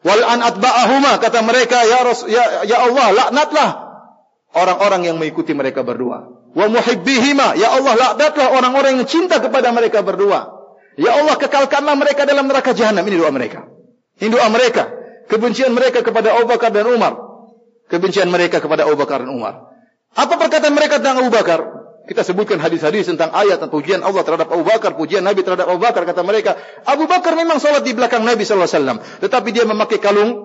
Wal 0.05 0.21
an 0.21 0.45
atba'ahuma 0.45 1.17
kata 1.17 1.41
mereka 1.41 1.81
ya 1.89 2.05
Ras, 2.05 2.29
ya, 2.29 2.69
ya 2.69 2.85
Allah 2.85 3.17
laknatlah 3.17 3.69
orang-orang 4.53 5.09
yang 5.09 5.17
mengikuti 5.17 5.57
mereka 5.57 5.81
berdua. 5.81 6.29
Wa 6.53 6.69
muhibbihima 6.69 7.57
ya 7.57 7.73
Allah 7.73 7.97
laknatlah 7.97 8.53
orang-orang 8.53 9.01
yang 9.01 9.09
cinta 9.09 9.41
kepada 9.41 9.73
mereka 9.73 10.05
berdua. 10.05 10.54
Ya 10.95 11.11
Allah 11.11 11.35
kekalkanlah 11.35 11.95
mereka 11.99 12.23
dalam 12.23 12.47
neraka 12.47 12.71
jahanam. 12.71 13.03
Ini 13.03 13.19
doa 13.19 13.31
mereka. 13.31 13.67
Ini 14.19 14.31
doa 14.31 14.47
mereka. 14.47 14.91
Kebencian 15.27 15.75
mereka 15.75 16.05
kepada 16.05 16.31
Abu 16.35 16.47
Bakar 16.47 16.71
dan 16.71 16.87
Umar. 16.87 17.19
Kebencian 17.91 18.31
mereka 18.31 18.63
kepada 18.63 18.87
Abu 18.87 18.95
Bakar 18.95 19.25
dan 19.25 19.29
Umar. 19.33 19.75
Apa 20.15 20.39
perkataan 20.39 20.71
mereka 20.71 21.03
tentang 21.03 21.21
Abu 21.27 21.31
Bakar? 21.33 21.59
Kita 22.05 22.21
sebutkan 22.21 22.61
hadis-hadis 22.61 23.09
tentang 23.09 23.33
ayat 23.33 23.57
tentang 23.57 23.73
pujian 23.73 24.05
Allah 24.05 24.21
terhadap 24.21 24.53
Abu 24.53 24.61
Bakar, 24.61 24.93
pujian 24.93 25.25
Nabi 25.25 25.41
terhadap 25.41 25.65
Abu 25.65 25.81
Bakar. 25.81 26.05
Kata 26.05 26.21
mereka, 26.21 26.53
Abu 26.85 27.09
Bakar 27.09 27.33
memang 27.33 27.57
solat 27.57 27.81
di 27.81 27.97
belakang 27.97 28.21
Nabi 28.21 28.45
SAW. 28.45 29.01
Tetapi 29.25 29.49
dia 29.49 29.65
memakai 29.65 29.97
kalung, 29.97 30.37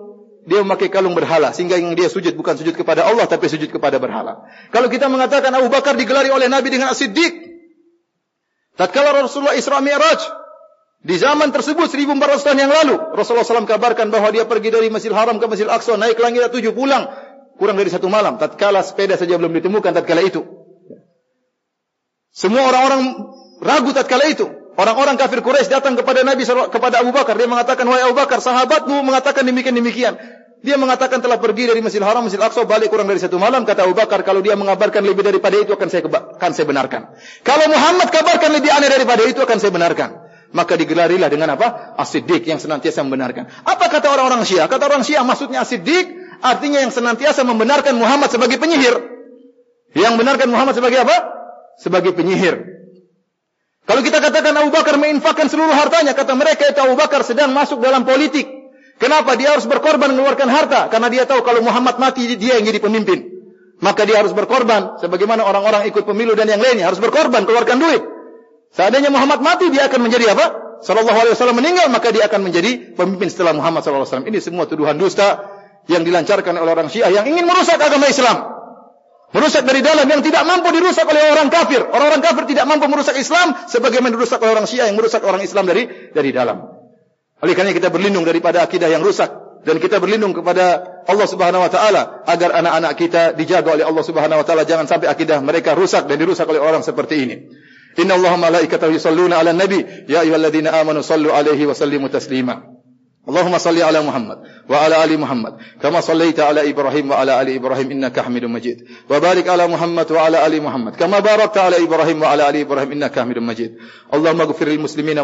dia 0.49 0.65
memakai 0.65 0.89
kalung 0.89 1.13
berhala. 1.13 1.53
Sehingga 1.53 1.77
yang 1.77 1.93
dia 1.93 2.09
sujud 2.09 2.33
bukan 2.33 2.57
sujud 2.57 2.73
kepada 2.73 3.05
Allah, 3.05 3.29
tapi 3.29 3.53
sujud 3.53 3.69
kepada 3.69 4.01
berhala. 4.01 4.49
Kalau 4.73 4.89
kita 4.89 5.13
mengatakan 5.13 5.53
Abu 5.53 5.69
Bakar 5.69 6.01
digelari 6.01 6.33
oleh 6.33 6.49
Nabi 6.49 6.73
dengan 6.73 6.97
As-Siddiq. 6.97 7.53
Tatkala 8.81 9.13
Rasulullah 9.13 9.53
Isra 9.53 9.85
Mi'raj, 9.85 10.40
di 11.01 11.17
zaman 11.17 11.49
tersebut 11.49 11.89
1400 11.89 12.45
tahun 12.45 12.59
yang 12.61 12.73
lalu 12.77 13.17
Rasulullah 13.17 13.49
SAW 13.49 13.65
kabarkan 13.65 14.13
bahawa 14.13 14.37
dia 14.37 14.45
pergi 14.45 14.69
dari 14.69 14.93
Masjid 14.93 15.09
Haram 15.09 15.41
ke 15.41 15.49
Masjid 15.49 15.65
Aqsa 15.65 15.97
naik 15.97 16.21
langit 16.21 16.45
tujuh 16.53 16.77
pulang 16.77 17.09
kurang 17.57 17.81
dari 17.81 17.89
satu 17.89 18.13
malam. 18.13 18.37
Tatkala 18.37 18.85
sepeda 18.85 19.17
saja 19.17 19.41
belum 19.41 19.49
ditemukan 19.49 19.97
tatkala 19.97 20.21
itu. 20.21 20.45
Semua 22.37 22.69
orang-orang 22.69 23.17
ragu 23.65 23.97
tatkala 23.97 24.29
itu. 24.29 24.45
Orang-orang 24.77 25.17
kafir 25.17 25.41
Quraisy 25.41 25.73
datang 25.73 25.97
kepada 25.97 26.21
Nabi 26.21 26.45
kepada 26.45 27.01
Abu 27.01 27.17
Bakar. 27.17 27.33
Dia 27.33 27.49
mengatakan 27.49 27.89
wahai 27.89 28.05
Abu 28.05 28.21
Bakar 28.21 28.45
sahabatmu 28.45 29.01
mengatakan 29.01 29.49
demikian 29.49 29.77
demikian 29.77 30.21
dia 30.61 30.77
mengatakan 30.77 31.25
telah 31.25 31.41
pergi 31.41 31.73
dari 31.73 31.81
Masjid 31.81 32.05
Haram 32.05 32.29
Masjid 32.29 32.37
Aqsa 32.37 32.69
balik 32.69 32.93
kurang 32.93 33.09
dari 33.09 33.17
satu 33.17 33.41
malam. 33.41 33.65
Kata 33.65 33.89
Abu 33.89 33.97
Bakar 33.97 34.21
kalau 34.21 34.45
dia 34.45 34.53
mengabarkan 34.53 35.01
lebih 35.01 35.25
daripada 35.25 35.57
itu 35.57 35.73
akan 35.73 35.89
saya 35.89 36.05
akan 36.37 36.51
saya 36.53 36.69
benarkan. 36.69 37.09
Kalau 37.41 37.73
Muhammad 37.73 38.13
kabarkan 38.13 38.53
lebih 38.53 38.69
aneh 38.69 38.93
daripada 38.93 39.25
itu 39.25 39.41
akan 39.41 39.57
saya 39.57 39.73
benarkan 39.73 40.20
maka 40.51 40.75
digelarilah 40.75 41.31
dengan 41.31 41.55
apa? 41.55 41.95
As-Siddiq 41.95 42.43
yang 42.47 42.59
senantiasa 42.59 43.07
membenarkan. 43.07 43.47
Apa 43.63 43.87
kata 43.87 44.11
orang-orang 44.11 44.43
Syiah? 44.43 44.67
Kata 44.67 44.91
orang 44.91 45.07
Syiah 45.07 45.23
maksudnya 45.23 45.63
As-Siddiq 45.63 46.11
artinya 46.43 46.83
yang 46.83 46.91
senantiasa 46.91 47.47
membenarkan 47.47 47.95
Muhammad 47.95 48.35
sebagai 48.35 48.59
penyihir. 48.59 48.99
Yang 49.95 50.15
benarkan 50.19 50.49
Muhammad 50.51 50.75
sebagai 50.75 51.03
apa? 51.07 51.17
Sebagai 51.79 52.15
penyihir. 52.15 52.67
Kalau 53.87 54.07
kita 54.07 54.23
katakan 54.23 54.55
Abu 54.55 54.71
Bakar 54.71 54.95
menginfakkan 55.03 55.51
seluruh 55.51 55.75
hartanya, 55.75 56.15
kata 56.15 56.39
mereka 56.39 56.71
itu 56.71 56.79
Abu 56.79 56.95
Bakar 56.95 57.27
sedang 57.27 57.51
masuk 57.51 57.83
dalam 57.83 58.07
politik. 58.07 58.47
Kenapa 59.01 59.35
dia 59.35 59.57
harus 59.57 59.65
berkorban 59.65 60.13
mengeluarkan 60.13 60.47
harta? 60.47 60.93
Karena 60.93 61.09
dia 61.09 61.25
tahu 61.25 61.41
kalau 61.41 61.65
Muhammad 61.65 61.97
mati 61.97 62.29
dia 62.37 62.61
yang 62.61 62.69
jadi 62.69 62.79
pemimpin. 62.79 63.41
Maka 63.81 64.05
dia 64.05 64.21
harus 64.21 64.37
berkorban 64.37 65.01
sebagaimana 65.01 65.41
orang-orang 65.41 65.89
ikut 65.89 66.05
pemilu 66.05 66.37
dan 66.37 66.53
yang 66.53 66.61
lainnya 66.61 66.85
harus 66.85 67.01
berkorban 67.01 67.49
keluarkan 67.49 67.81
duit. 67.81 68.20
Seandainya 68.71 69.11
Muhammad 69.11 69.43
mati, 69.43 69.67
dia 69.69 69.91
akan 69.91 70.01
menjadi 70.07 70.31
apa? 70.35 70.79
Sallallahu 70.81 71.19
alaihi 71.19 71.35
wasallam 71.37 71.59
meninggal, 71.61 71.93
maka 71.93 72.09
dia 72.15 72.25
akan 72.25 72.41
menjadi 72.41 72.97
pemimpin 72.97 73.29
setelah 73.29 73.53
Muhammad 73.53 73.85
sallallahu 73.85 74.07
alaihi 74.07 74.13
wasallam. 74.17 74.31
Ini 74.33 74.39
semua 74.41 74.65
tuduhan 74.65 74.97
dusta 74.97 75.45
yang 75.91 76.07
dilancarkan 76.07 76.57
oleh 76.57 76.73
orang 76.73 76.89
Syiah 76.89 77.13
yang 77.13 77.29
ingin 77.29 77.45
merusak 77.45 77.77
agama 77.77 78.09
Islam. 78.09 78.61
Merusak 79.31 79.63
dari 79.63 79.79
dalam 79.79 80.11
yang 80.11 80.27
tidak 80.27 80.43
mampu 80.43 80.75
dirusak 80.75 81.07
oleh 81.07 81.23
orang 81.31 81.53
kafir. 81.55 81.87
Orang-orang 81.87 82.19
kafir 82.19 82.51
tidak 82.51 82.67
mampu 82.67 82.91
merusak 82.91 83.15
Islam 83.15 83.55
sebagaimana 83.71 84.11
dirusak 84.19 84.43
oleh 84.43 84.59
orang 84.59 84.67
Syiah 84.67 84.91
yang 84.91 84.99
merusak 84.99 85.23
orang 85.23 85.45
Islam 85.45 85.71
dari 85.71 85.87
dari 86.11 86.31
dalam. 86.35 86.67
Oleh 87.41 87.55
karena 87.55 87.71
kita 87.71 87.95
berlindung 87.95 88.27
daripada 88.27 88.65
akidah 88.65 88.91
yang 88.91 89.07
rusak 89.07 89.31
dan 89.63 89.77
kita 89.79 90.01
berlindung 90.01 90.33
kepada 90.33 90.83
Allah 91.07 91.29
Subhanahu 91.29 91.63
wa 91.63 91.71
taala 91.71 92.25
agar 92.25 92.53
anak-anak 92.59 92.93
kita 92.97 93.23
dijaga 93.37 93.77
oleh 93.77 93.85
Allah 93.85 94.05
Subhanahu 94.05 94.41
wa 94.41 94.47
taala 94.47 94.65
jangan 94.67 94.91
sampai 94.91 95.07
akidah 95.07 95.39
mereka 95.45 95.79
rusak 95.79 96.09
dan 96.11 96.17
dirusak 96.17 96.49
oleh 96.49 96.59
orang 96.61 96.83
seperti 96.83 97.17
ini. 97.23 97.37
Inna 97.99 98.15
Allah 98.15 98.37
malaikatahu 98.37 98.93
yusalluna 98.93 99.39
ala 99.39 99.53
nabi 99.53 99.83
Ya 100.07 100.21
ayuhalladzina 100.21 100.71
amanu 100.79 101.03
sallu 101.03 101.33
alaihi 101.33 101.67
wa 101.67 101.75
sallimu 101.75 102.09
taslima 102.09 102.63
Allahumma 103.29 103.61
salli 103.61 103.83
ala 103.83 104.01
Muhammad 104.03 104.39
wa 104.65 104.81
ala 104.81 105.05
ali 105.05 105.17
Muhammad 105.17 105.61
kama 105.79 106.01
sallaita 106.01 106.49
ala 106.49 106.65
Ibrahim 106.65 107.13
wa 107.13 107.21
ala 107.21 107.37
ali 107.37 107.61
Ibrahim 107.61 107.93
innaka 108.01 108.25
Hamidum 108.25 108.49
Majid 108.49 108.81
wa 109.07 109.21
barik 109.21 109.45
ala 109.45 109.69
Muhammad 109.69 110.09
wa 110.09 110.25
ala 110.25 110.41
ali 110.41 110.57
Muhammad 110.57 110.97
kama 110.97 111.21
barakta 111.21 111.69
ala 111.69 111.77
Ibrahim 111.77 112.17
wa 112.25 112.33
ala 112.33 112.49
ali 112.49 112.65
Ibrahim 112.65 112.97
innaka 112.97 113.21
Hamidum 113.21 113.45
Majid 113.45 113.77
Allahumma 114.09 114.49
ighfir 114.49 114.73
lil 114.73 114.81
muslimina 114.81 115.21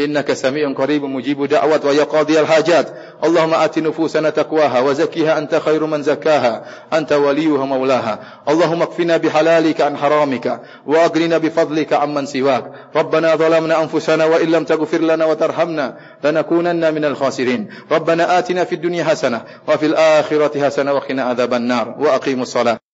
إنك 0.00 0.32
سميع 0.32 0.72
قريب 0.72 1.04
مجيب 1.04 1.44
دعوة 1.44 1.80
ويقاضي 1.84 2.40
الحاجات. 2.40 2.88
اللهم 3.24 3.54
آت 3.54 3.78
نفوسنا 3.78 4.30
تقواها 4.30 4.80
وزكيها 4.80 5.38
أنت 5.38 5.54
خير 5.54 5.86
من 5.86 6.02
زكاها. 6.02 6.64
أنت 6.92 7.12
وليها 7.12 7.64
مولاها. 7.64 8.18
اللهم 8.48 8.82
اكفنا 8.82 9.16
بحلالك 9.16 9.80
عن 9.80 9.96
حرامك 9.96 10.60
وأغننا 10.86 11.38
بفضلك 11.38 11.92
عمن 11.92 12.26
سواك. 12.26 12.72
ربنا 12.96 13.36
ظلمنا 13.36 13.82
أنفسنا 13.82 14.24
وإن 14.24 14.48
لم 14.48 14.64
تغفر 14.64 14.98
لنا 15.00 15.24
وترحمنا 15.24 15.96
لنكونن 16.24 16.94
من 16.94 17.04
الخاسرين. 17.04 17.68
ربنا 17.92 18.38
آتنا 18.38 18.64
في 18.64 18.74
الدنيا 18.74 19.04
حسنة 19.04 19.40
وفي 19.68 19.86
الآخرة 19.86 20.66
حسنة 20.66 20.92
وقنا 20.92 21.22
عذاب 21.22 21.54
النار. 21.54 21.94
وأقيموا 21.98 22.42
الصلاة. 22.42 22.85